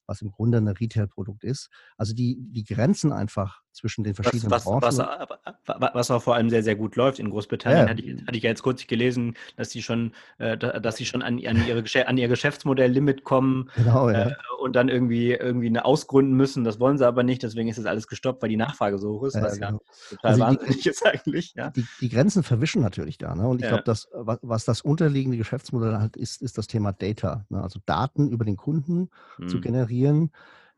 was 0.09 0.23
im 0.23 0.33
Grunde 0.33 0.59
ein 0.59 0.69
Retail-Produkt 0.69 1.45
ist. 1.45 1.71
Also 1.97 2.15
die, 2.15 2.39
die 2.41 2.65
Grenzen 2.65 3.13
einfach 3.13 3.63
zwischen 3.79 4.03
den 4.03 4.15
verschiedenen 4.15 4.51
was, 4.51 4.67
was, 4.67 4.97
Branchen. 4.97 5.27
Was, 5.67 5.95
was, 5.95 6.11
auch 6.11 6.23
vor 6.23 6.35
allem 6.35 6.51
sehr, 6.51 6.65
sehr 6.65 6.75
gut 6.75 6.97
läuft 6.97 7.21
in 7.21 7.31
Großbritannien, 7.31 7.85
ja. 7.85 7.91
hatte, 7.91 8.03
ich, 8.03 8.27
hatte 8.27 8.37
ich 8.37 8.43
ja 8.43 8.51
jetzt 8.51 8.63
kurz 8.63 8.85
gelesen, 8.87 9.35
dass 9.57 9.71
sie 9.71 9.83
schon, 9.83 10.13
äh, 10.39 10.59
dass 10.59 10.97
sie 10.97 11.07
schon 11.07 11.23
an, 11.23 11.41
an, 11.47 11.65
ihre, 11.67 11.85
an 12.07 12.19
ihr 12.19 12.29
Geschäftsmodell-Limit 12.29 13.23
kommen 13.23 13.71
genau, 13.77 14.11
ja. 14.11 14.31
äh, 14.31 14.35
und 14.61 14.75
dann 14.75 14.89
irgendwie, 14.89 15.33
irgendwie 15.33 15.69
eine 15.69 15.85
ausgründen 15.85 16.35
müssen. 16.35 16.65
Das 16.65 16.81
wollen 16.81 16.99
sie 16.99 17.07
aber 17.07 17.23
nicht, 17.23 17.45
deswegen 17.45 17.69
ist 17.69 17.79
das 17.79 17.87
alles 17.87 18.09
gestoppt, 18.09 18.43
weil 18.43 18.49
die 18.49 18.57
Nachfrage 18.57 18.99
so 18.99 19.13
hoch 19.13 19.25
ist, 19.25 19.37
ja, 19.37 19.43
was 19.43 19.55
genau. 19.55 19.71
ja 19.71 19.79
total 20.11 20.31
also 20.31 20.41
wahnsinnig 20.41 20.83
die, 20.83 20.89
ist 20.89 21.07
eigentlich. 21.07 21.55
Ja. 21.55 21.71
Die, 21.71 21.87
die, 22.01 22.09
Grenzen 22.09 22.43
verwischen 22.43 22.83
natürlich 22.83 23.17
da. 23.17 23.35
Ne? 23.37 23.47
Und 23.47 23.63
ich 23.63 23.69
glaube, 23.69 23.85
dass 23.85 24.09
was 24.13 24.65
das 24.65 24.81
unterliegende 24.81 25.39
Geschäftsmodell 25.39 25.99
hat, 25.99 26.17
ist, 26.17 26.43
ist 26.43 26.59
das 26.59 26.67
Thema 26.67 26.93
Data. 26.93 27.47
Ne? 27.49 27.63
Also 27.63 27.79
Daten 27.87 28.29
über 28.29 28.45
den 28.45 28.57
Kunden 28.57 29.11
hm. 29.37 29.49
zu 29.49 29.61
generieren. 29.61 30.33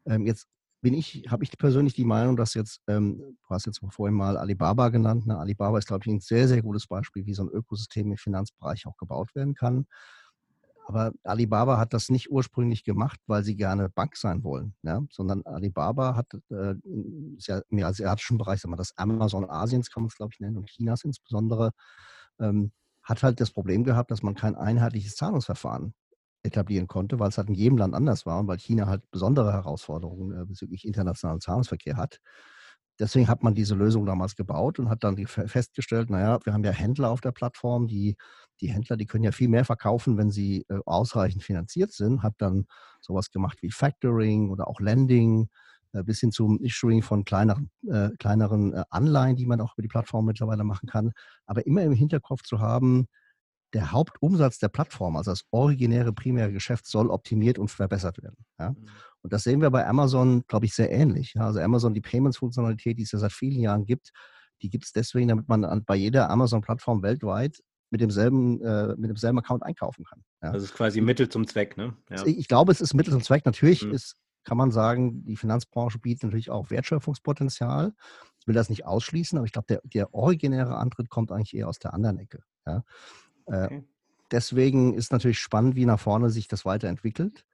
Ähm, 0.07 0.27
jetzt 0.27 0.49
bin 0.81 0.95
ich, 0.95 1.25
habe 1.29 1.45
ich 1.45 1.57
persönlich 1.59 1.95
die 1.95 2.05
Meinung, 2.05 2.37
dass 2.37 2.55
jetzt, 2.55 2.81
ähm, 2.87 3.19
du 3.19 3.49
hast 3.51 3.67
jetzt 3.67 3.81
vorhin 3.91 4.17
mal 4.17 4.37
Alibaba 4.37 4.89
genannt. 4.89 5.27
Ne? 5.27 5.39
Alibaba 5.39 5.79
ist, 5.79 5.87
glaube 5.87 6.03
ich, 6.05 6.13
ein 6.13 6.21
sehr, 6.21 6.49
sehr 6.49 6.63
gutes 6.63 6.87
Beispiel, 6.87 7.27
wie 7.27 7.35
so 7.35 7.43
ein 7.43 7.49
Ökosystem 7.51 8.11
im 8.11 8.17
Finanzbereich 8.17 8.87
auch 8.87 8.97
gebaut 8.97 9.35
werden 9.35 9.55
kann. 9.55 9.87
Aber 10.87 11.13
Alibaba 11.23 11.79
hat 11.79 11.93
das 11.93 12.09
nicht 12.09 12.31
ursprünglich 12.31 12.83
gemacht, 12.83 13.21
weil 13.27 13.45
sie 13.45 13.55
gerne 13.55 13.89
Bank 13.91 14.17
sein 14.17 14.43
wollen, 14.43 14.75
ja? 14.83 15.03
sondern 15.11 15.43
Alibaba 15.43 16.17
hat 16.17 16.27
äh, 16.51 16.75
im 16.83 17.85
asiatischen 17.85 18.39
Bereich, 18.39 18.61
sagen 18.61 18.73
wir 18.73 18.77
das 18.77 18.97
Amazon 18.97 19.49
Asiens 19.49 19.91
kann 19.91 20.03
man 20.03 20.09
es, 20.09 20.17
glaube 20.17 20.33
ich, 20.33 20.41
nennen, 20.41 20.57
und 20.57 20.69
Chinas 20.69 21.05
insbesondere, 21.05 21.73
ähm, 22.41 22.73
hat 23.03 23.23
halt 23.23 23.41
das 23.41 23.51
Problem 23.51 23.85
gehabt, 23.85 24.11
dass 24.11 24.23
man 24.23 24.35
kein 24.35 24.57
einheitliches 24.57 25.15
Zahlungsverfahren 25.17 25.95
etablieren 26.43 26.87
konnte, 26.87 27.19
weil 27.19 27.29
es 27.29 27.39
halt 27.39 27.49
in 27.49 27.55
jedem 27.55 27.79
Land 27.79 27.95
anders 27.95 28.27
war 28.27 28.41
und 28.41 28.49
weil 28.49 28.59
China 28.59 28.87
halt 28.87 29.03
besondere 29.11 29.53
Herausforderungen 29.53 30.41
äh, 30.41 30.45
bezüglich 30.45 30.87
internationalen 30.87 31.41
Zahlungsverkehr 31.41 31.97
hat. 31.97 32.21
Deswegen 32.99 33.29
hat 33.29 33.43
man 33.43 33.55
diese 33.55 33.75
Lösung 33.75 34.05
damals 34.05 34.37
gebaut 34.37 34.79
und 34.79 34.91
hat 34.91 35.05
dann 35.05 35.17
festgestellt, 35.27 36.11
naja, 36.11 36.39
wir 36.45 36.53
haben 36.53 36.65
ja 36.65 36.71
Händler 36.71 37.11
auf 37.11 37.23
der 37.23 37.33
Plattform, 37.33 37.87
die, 37.87 38.17
die 38.61 38.71
Händler, 38.71 38.99
die 38.99 39.07
können 39.07 39.25
ja 39.25 39.33
viel 39.33 39.49
mehr 39.49 39.65
verkaufen, 39.65 40.19
wenn 40.19 40.31
sie 40.31 40.67
äh, 40.69 40.79
ausreichend 40.85 41.43
finanziert 41.43 41.93
sind, 41.93 42.23
hat 42.23 42.35
dann 42.39 42.67
sowas 43.01 43.31
gemacht 43.31 43.59
wie 43.63 43.71
Factoring 43.71 44.51
oder 44.51 44.69
auch 44.69 44.81
Lending, 44.81 45.49
äh, 45.93 46.03
bis 46.03 46.21
hin 46.21 46.31
zum 46.31 46.61
Issuing 46.61 47.03
von 47.03 47.25
kleineren, 47.25 47.71
äh, 47.89 48.11
kleineren 48.19 48.75
Anleihen, 48.91 49.37
die 49.37 49.47
man 49.47 49.63
auch 49.63 49.73
über 49.75 49.83
die 49.83 49.89
Plattform 49.89 50.27
mittlerweile 50.27 50.65
machen 50.65 50.87
kann. 50.87 51.13
Aber 51.47 51.67
immer 51.67 51.83
im 51.83 51.93
Hinterkopf 51.93 52.43
zu 52.43 52.61
haben, 52.61 53.07
der 53.73 53.93
Hauptumsatz 53.93 54.59
der 54.59 54.69
Plattform, 54.69 55.17
also 55.17 55.31
das 55.31 55.45
originäre 55.51 56.13
primäre 56.13 56.53
Geschäft, 56.53 56.87
soll 56.87 57.11
optimiert 57.11 57.59
und 57.59 57.71
verbessert 57.71 58.23
werden. 58.23 58.45
Ja? 58.59 58.71
Mhm. 58.71 58.89
Und 59.23 59.33
das 59.33 59.45
sehen 59.45 59.61
wir 59.61 59.71
bei 59.71 59.87
Amazon, 59.87 60.45
glaube 60.47 60.67
ich, 60.67 60.75
sehr 60.75 60.91
ähnlich. 60.91 61.35
Ja? 61.35 61.47
Also 61.47 61.61
Amazon, 61.61 61.95
die 61.95 62.01
Payments-Funktionalität, 62.01 62.99
die 62.99 63.03
es 63.03 63.13
ja 63.13 63.19
seit 63.19 63.33
vielen 63.33 63.61
Jahren 63.61 63.85
gibt, 63.85 64.11
die 64.63 64.71
gibt 64.71 64.85
es 64.85 64.93
deswegen, 64.93 65.29
damit 65.29 65.49
man 65.49 65.65
an, 65.65 65.85
bei 65.85 65.97
jeder 65.97 66.31
Amazon-Plattform 66.31 67.03
weltweit 67.03 67.61
mit 67.91 68.01
demselben, 68.01 68.63
äh, 68.63 68.95
mit 68.97 69.11
demselben 69.11 69.39
Account 69.39 69.63
einkaufen 69.63 70.05
kann. 70.05 70.23
Ja? 70.43 70.53
Das 70.53 70.63
ist 70.63 70.75
quasi 70.75 71.01
Mittel 71.01 71.29
zum 71.29 71.47
Zweck, 71.47 71.77
ne? 71.77 71.97
Ja. 72.09 72.25
Ich 72.27 72.49
glaube, 72.49 72.73
es 72.73 72.81
ist 72.81 72.95
Mittel 72.95 73.13
zum 73.13 73.23
Zweck. 73.23 73.45
Natürlich 73.47 73.85
mhm. 73.85 73.93
ist, 73.93 74.17
kann 74.45 74.57
man 74.57 74.71
sagen, 74.71 75.25
die 75.25 75.37
Finanzbranche 75.37 75.99
bietet 75.99 76.25
natürlich 76.25 76.51
auch 76.51 76.71
Wertschöpfungspotenzial. 76.71 77.93
Ich 78.39 78.47
will 78.47 78.55
das 78.55 78.71
nicht 78.71 78.87
ausschließen, 78.87 79.37
aber 79.37 79.47
ich 79.47 79.53
glaube, 79.53 79.67
der, 79.69 79.81
der 79.85 80.15
originäre 80.15 80.77
Antritt 80.77 81.11
kommt 81.11 81.33
eigentlich 81.33 81.55
eher 81.55 81.69
aus 81.69 81.79
der 81.79 81.93
anderen 81.93 82.19
Ecke. 82.19 82.43
Ja? 82.67 82.85
Äh, 83.51 83.65
okay. 83.65 83.85
Deswegen 84.31 84.95
ist 84.95 85.13
natürlich 85.13 85.41
spannend, 85.41 85.75
wie 85.75 85.87
nach 85.87 85.99
vorne 85.99 86.31
sich 86.31 86.47
das 86.47 86.65
weiterentwickelt. 86.65 87.45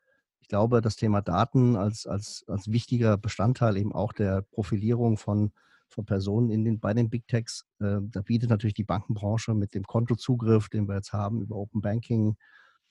Ich 0.41 0.49
glaube, 0.49 0.81
das 0.81 0.97
Thema 0.97 1.23
Daten 1.23 1.75
als, 1.75 2.07
als, 2.07 2.45
als 2.49 2.71
wichtiger 2.71 3.17
Bestandteil 3.17 3.77
eben 3.77 3.93
auch 3.93 4.13
der 4.13 4.43
Profilierung 4.43 5.17
von, 5.17 5.53
von 5.89 6.05
Personen 6.05 6.51
in 6.51 6.65
den, 6.65 6.79
bei 6.79 6.93
den 6.93 7.09
Big 7.09 7.27
Techs, 7.27 7.67
äh, 7.81 7.99
da 8.03 8.21
bietet 8.21 8.51
natürlich 8.51 8.75
die 8.75 8.85
Bankenbranche 8.85 9.55
mit 9.55 9.75
dem 9.75 9.85
Kontozugriff, 9.85 10.69
den 10.69 10.87
wir 10.87 10.97
jetzt 10.97 11.13
haben 11.13 11.41
über 11.41 11.57
Open 11.57 11.81
Banking, 11.81 12.37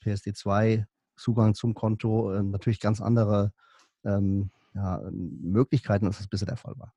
PSD2, 0.04 0.86
Zugang 1.16 1.54
zum 1.54 1.76
Konto, 1.76 2.34
äh, 2.34 2.44
natürlich 2.44 2.80
ganz 2.80 3.00
andere 3.00 3.54
ähm, 4.04 4.50
ja, 4.74 5.00
Möglichkeiten, 5.12 6.08
als 6.08 6.18
das 6.18 6.28
bisher 6.28 6.48
der 6.48 6.58
Fall 6.58 6.78
war. 6.78 6.94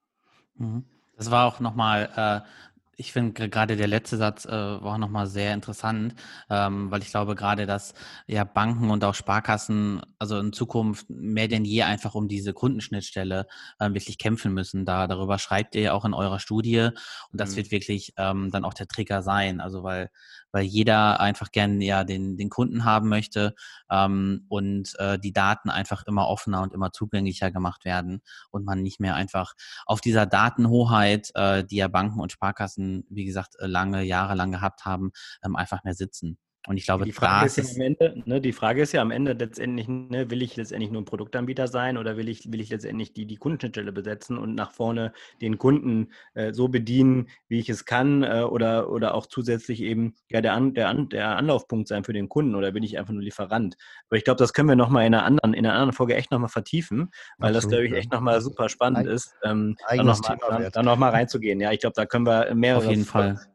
Mhm. 0.57 0.85
Das 1.17 1.31
war 1.31 1.47
auch 1.47 1.61
nochmal 1.61 2.11
äh, 2.17 2.78
ich 3.01 3.13
finde 3.13 3.49
gerade 3.49 3.77
der 3.77 3.87
letzte 3.87 4.17
Satz 4.17 4.45
äh, 4.45 4.51
war 4.51 4.99
nochmal 4.99 5.29
sehr 5.29 5.55
interessant, 5.55 6.17
ähm, 6.51 6.91
weil 6.91 7.01
ich 7.01 7.11
glaube 7.11 7.37
gerade, 7.37 7.65
dass 7.65 7.95
ja 8.27 8.43
Banken 8.43 8.91
und 8.91 9.05
auch 9.05 9.15
Sparkassen 9.15 10.03
also 10.19 10.37
in 10.41 10.53
Zukunft 10.53 11.09
mehr 11.09 11.47
denn 11.47 11.65
je 11.65 11.85
einfach 11.85 12.17
um 12.17 12.27
diese 12.27 12.53
Kundenschnittstelle 12.53 13.47
äh, 13.79 13.95
wirklich 13.95 14.19
kämpfen 14.19 14.53
müssen. 14.53 14.85
Da 14.85 15.07
darüber 15.07 15.39
schreibt 15.39 15.77
ihr 15.77 15.83
ja 15.83 15.93
auch 15.93 16.05
in 16.05 16.13
eurer 16.13 16.41
Studie 16.41 16.89
und 17.31 17.41
das 17.41 17.53
mhm. 17.53 17.57
wird 17.57 17.71
wirklich 17.71 18.15
ähm, 18.17 18.51
dann 18.51 18.65
auch 18.65 18.75
der 18.75 18.89
Trigger 18.89 19.23
sein. 19.23 19.61
Also 19.61 19.85
weil 19.85 20.11
weil 20.53 20.65
jeder 20.65 21.21
einfach 21.21 21.51
gerne 21.51 21.85
ja 21.85 22.05
den, 22.05 22.37
den 22.37 22.51
Kunden 22.51 22.85
haben 22.85 23.09
möchte 23.09 23.55
ähm, 23.91 24.45
und 24.49 24.95
äh, 24.99 25.19
die 25.19 25.33
Daten 25.33 25.71
einfach 25.71 26.05
immer 26.07 26.29
offener 26.29 26.63
und 26.63 26.73
immer 26.73 26.93
zugänglicher 26.93 27.51
gemacht 27.51 27.85
werden 27.85 28.23
und 28.51 28.65
man 28.65 28.83
nicht 28.83 29.01
mehr 29.01 29.15
einfach 29.15 29.55
auf 29.87 30.01
dieser 30.01 30.27
Datenhoheit, 30.27 31.31
äh, 31.35 31.65
die 31.65 31.77
ja 31.77 31.89
Banken 31.89 32.21
und 32.21 32.33
Sparkassen, 32.33 33.05
wie 33.11 33.25
gesagt, 33.25 33.57
äh, 33.59 33.67
lange, 33.67 34.03
Jahre 34.03 34.35
lang 34.35 34.53
gehabt 34.53 34.85
haben, 34.85 35.13
ähm, 35.45 35.57
einfach 35.57 35.85
mehr 35.85 35.95
sitzen. 35.95 36.39
Und 36.69 36.77
ich 36.77 36.85
glaube, 36.85 37.05
die 37.07 37.13
Frage, 37.13 37.47
ist 37.47 37.57
ja 37.57 37.65
am 37.65 37.81
Ende, 37.81 38.23
ne, 38.27 38.41
die 38.43 38.53
Frage 38.53 38.83
ist 38.83 38.93
ja 38.93 39.01
am 39.01 39.11
Ende 39.11 39.33
letztendlich, 39.33 39.89
ne, 39.89 40.31
will 40.31 40.43
ich 40.43 40.55
letztendlich 40.55 40.91
nur 40.91 41.01
ein 41.01 41.07
Produktanbieter 41.07 41.67
sein 41.67 41.97
oder 41.97 42.19
will 42.19 42.29
ich, 42.29 42.53
will 42.53 42.61
ich 42.61 42.69
letztendlich 42.69 43.15
die, 43.15 43.25
die 43.25 43.37
Kundenschnittstelle 43.37 43.91
besetzen 43.91 44.37
und 44.37 44.55
nach 44.55 44.73
vorne 44.73 45.15
den 45.41 45.57
Kunden 45.57 46.09
äh, 46.35 46.53
so 46.53 46.69
bedienen, 46.69 47.31
wie 47.49 47.59
ich 47.59 47.71
es 47.71 47.87
kann 47.87 48.23
äh, 48.23 48.43
oder, 48.43 48.91
oder 48.91 49.15
auch 49.15 49.25
zusätzlich 49.25 49.81
eben 49.81 50.15
ja, 50.29 50.43
der, 50.43 50.53
An, 50.53 50.75
der, 50.75 50.91
An, 50.91 51.09
der 51.09 51.39
Anlaufpunkt 51.39 51.89
sein 51.89 52.05
für 52.05 52.13
den 52.13 52.29
Kunden 52.29 52.55
oder 52.55 52.71
bin 52.73 52.83
ich 52.83 52.99
einfach 52.99 53.15
nur 53.15 53.23
Lieferant. 53.23 53.79
Aber 54.11 54.19
ich 54.19 54.25
glaube, 54.25 54.39
das 54.39 54.53
können 54.53 54.69
wir 54.69 54.77
nochmal 54.77 55.07
in 55.07 55.15
einer 55.15 55.25
anderen, 55.25 55.55
in 55.55 55.65
einer 55.65 55.75
anderen 55.75 55.95
Folge 55.95 56.17
echt 56.17 56.31
nochmal 56.31 56.51
vertiefen, 56.51 57.11
weil 57.39 57.55
das, 57.55 57.67
glaube 57.67 57.87
ich, 57.87 57.95
echt 57.95 58.13
nochmal 58.13 58.43
super 58.43 58.69
spannend 58.69 58.99
Ein, 58.99 59.07
ist, 59.07 59.35
ähm, 59.43 59.75
dann 59.91 60.05
nochmal 60.05 61.11
noch 61.11 61.13
reinzugehen. 61.17 61.61
Ja, 61.61 61.73
ich 61.73 61.81
glaube, 61.81 61.95
da 61.97 62.05
können 62.05 62.27
wir 62.27 62.55
mehrere 62.55 62.95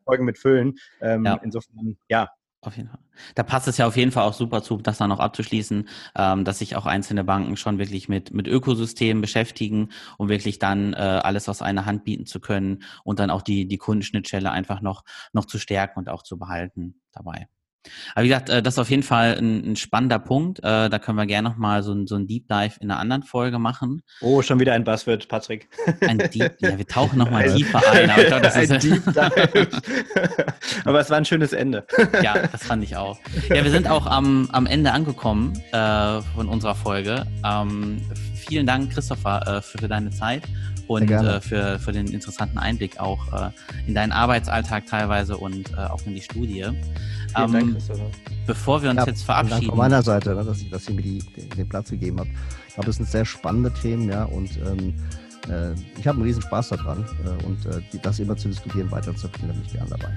Folgen 0.04 0.26
mit 0.26 0.39
füllen. 0.39 0.80
Ähm, 0.99 1.26
ja. 1.26 1.39
Insofern, 1.43 1.95
ja, 2.10 2.30
auf 2.67 2.78
jeden 2.78 2.89
Fall. 2.89 2.99
Da 3.36 3.43
passt 3.43 3.67
es 3.67 3.78
ja 3.78 3.88
auf 3.88 3.97
jeden 3.97 4.12
Fall 4.12 4.23
auch 4.23 4.34
super 4.34 4.63
zu, 4.63 4.78
das 4.78 4.97
dann 4.97 5.10
noch 5.10 5.19
abzuschließen, 5.19 5.88
ähm, 6.15 6.45
dass 6.45 6.60
sich 6.60 6.76
auch 6.76 6.86
einzelne 6.86 7.23
Banken 7.23 7.58
schon 7.58 7.78
wirklich 7.78 8.10
mit, 8.10 8.34
mit 8.34 8.47
Ökosystemen 8.47 9.21
beschäftigen, 9.21 9.89
um 10.17 10.30
wirklich 10.30 10.60
dann 10.60 10.93
äh, 10.93 10.97
alles 10.97 11.49
aus 11.49 11.62
einer 11.62 11.86
Hand 11.86 12.04
bieten 12.04 12.26
zu 12.26 12.39
können 12.39 12.84
und 13.04 13.19
dann 13.19 13.30
auch 13.30 13.41
die, 13.41 13.67
die 13.67 13.78
Kundenschnittstelle 13.78 14.52
einfach 14.52 14.82
noch, 14.82 15.04
noch 15.34 15.45
zu 15.45 15.60
stärken 15.60 15.99
und 15.99 16.10
auch 16.10 16.23
zu 16.23 16.38
behalten 16.38 17.02
dabei. 17.12 17.47
Aber 18.15 18.24
wie 18.24 18.30
gesagt, 18.30 18.50
äh, 18.50 18.62
das 18.62 18.76
ist 18.76 18.80
auf 18.80 18.89
jeden 18.89 19.04
Fall 19.04 19.38
ein, 19.38 19.72
ein 19.72 19.76
spannender 19.76 20.19
Punkt. 20.19 20.60
Äh, 20.60 20.89
da 20.89 21.00
können 21.00 21.17
wir 21.17 21.26
gerne 21.26 21.50
nochmal 21.50 21.84
so, 21.84 21.93
ein, 21.93 22.08
so 22.08 22.15
ein 22.15 22.28
Deep 22.28 22.48
Dive 22.48 22.74
in 22.80 22.89
einer 22.89 23.00
anderen 23.00 23.24
Folge 23.24 23.60
machen. 23.60 24.02
Oh, 24.22 24.41
schon 24.41 24.60
wieder 24.60 24.74
ein 24.74 24.84
Buzzword, 24.84 25.28
Patrick. 25.28 25.69
Ein 26.02 26.17
Deep, 26.17 26.56
ja, 26.60 26.78
wir 26.78 26.88
tauchen 26.88 27.19
nochmal 27.19 27.54
tiefer 27.54 27.82
ein. 27.91 28.10
Aber 28.10 28.22
ich 28.22 28.28
glaube, 28.28 28.43
das 28.43 28.56
ist 28.58 28.72
ein 28.72 28.80
Deep 28.80 29.06
Dive. 29.06 29.67
aber 30.86 31.00
es 31.00 31.10
war 31.10 31.17
ein 31.17 31.26
schönes 31.26 31.54
Ende. 31.54 31.86
ja, 32.22 32.48
das 32.48 32.63
fand 32.63 32.84
ich 32.84 32.96
auch. 32.96 33.19
Ja, 33.50 33.63
wir 33.63 33.72
sind 33.72 33.89
auch 33.89 34.06
am, 34.06 34.50
am 34.52 34.65
Ende 34.65 34.91
angekommen 34.91 35.54
äh, 35.72 36.22
von 36.36 36.48
unserer 36.48 36.76
Folge. 36.76 37.26
Ähm, 37.46 38.02
vielen 38.36 38.65
Dank, 38.65 38.91
Christopher, 38.91 39.41
äh, 39.48 39.62
für, 39.62 39.78
für 39.80 39.88
deine 39.88 40.12
Zeit 40.12 40.43
und 40.88 41.10
äh, 41.10 41.41
für, 41.41 41.80
für 41.80 41.91
den 41.91 42.08
interessanten 42.08 42.58
Einblick 42.58 43.00
auch 43.00 43.32
äh, 43.34 43.52
in 43.88 43.96
deinen 43.96 44.12
Arbeitsalltag 44.12 44.86
teilweise 44.86 45.38
und 45.38 45.72
äh, 45.74 45.78
auch 45.78 46.06
in 46.06 46.15
die 46.15 46.22
Studie. 46.22 46.65
Vielen 47.36 47.48
ähm, 47.48 47.54
Dank, 47.54 47.74
Christopher. 47.74 48.12
Bevor 48.46 48.84
wir 48.84 48.89
uns 48.89 49.00
ja, 49.00 49.06
jetzt 49.06 49.24
verabschieden. 49.24 49.60
Dank 49.62 49.69
von 49.69 49.78
meiner 49.78 50.02
Seite, 50.02 50.36
ne, 50.36 50.43
dass, 50.43 50.62
ich, 50.62 50.69
dass 50.69 50.88
ihr 50.89 50.96
mir 50.96 51.02
die, 51.02 51.19
den, 51.19 51.50
den, 51.50 51.69
Platz 51.69 51.89
gegeben 51.89 52.19
habt. 52.19 52.30
Ich 52.67 52.74
glaube, 52.74 52.88
das 52.88 52.98
sind 52.98 53.10
sehr 53.10 53.26
spannende 53.26 53.72
Themen, 53.74 54.10
ja, 54.10 54.26
und 54.26 54.50
ähm, 54.58 54.93
äh, 55.50 55.74
ich 55.98 56.08
habe 56.08 56.17
einen 56.17 56.24
riesen 56.24 56.41
Spaß 56.41 56.69
daran 56.69 57.06
äh, 57.26 57.43
und 57.46 57.65
äh, 57.65 57.82
das 58.02 58.19
immer 58.19 58.36
zu 58.36 58.50
diskutieren, 58.50 58.91
weiterzuentwickeln, 58.91 59.48
da 59.48 59.54
bin 59.54 59.63
ich 59.65 59.72
gerne 59.72 59.89
dabei. 59.89 60.13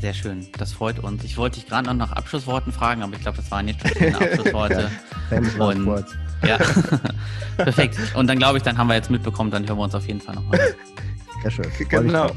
Sehr 0.00 0.14
schön, 0.14 0.46
das 0.58 0.72
freut 0.72 0.98
uns. 0.98 1.22
Ich 1.22 1.36
wollte 1.36 1.60
dich 1.60 1.68
gerade 1.68 1.86
noch 1.86 1.94
nach 1.94 2.12
Abschlussworten 2.12 2.72
fragen, 2.72 3.02
aber 3.02 3.14
ich 3.14 3.20
glaube, 3.20 3.36
das 3.36 3.50
waren 3.50 3.68
jetzt 3.68 3.86
schon 3.86 3.96
schöne 3.96 4.16
Abschlussworte. 4.20 4.90
ja, 5.30 5.64
und, 5.64 6.06
ja, 6.44 6.58
perfekt. 7.56 7.96
Und 8.14 8.26
dann 8.26 8.38
glaube 8.38 8.58
ich, 8.58 8.64
dann 8.64 8.76
haben 8.78 8.88
wir 8.88 8.94
jetzt 8.94 9.10
mitbekommen, 9.10 9.50
dann 9.50 9.66
hören 9.66 9.78
wir 9.78 9.84
uns 9.84 9.94
auf 9.94 10.06
jeden 10.06 10.20
Fall 10.20 10.34
nochmal. 10.34 10.58
Sehr 11.42 11.50
schön. 11.50 11.66
Genau. 11.88 12.30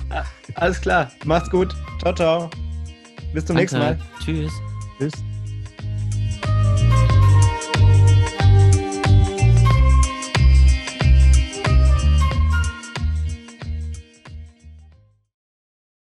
Alles 0.56 0.82
klar. 0.82 1.12
Macht's 1.26 1.50
gut. 1.50 1.76
Ciao, 2.02 2.14
ciao. 2.14 2.50
Bis 3.36 3.46
zum 3.46 3.58
Danke. 3.58 3.76
nächsten 3.76 3.80
Mal. 3.80 4.00
Tschüss. 4.24 4.52
Tschüss. 4.98 5.25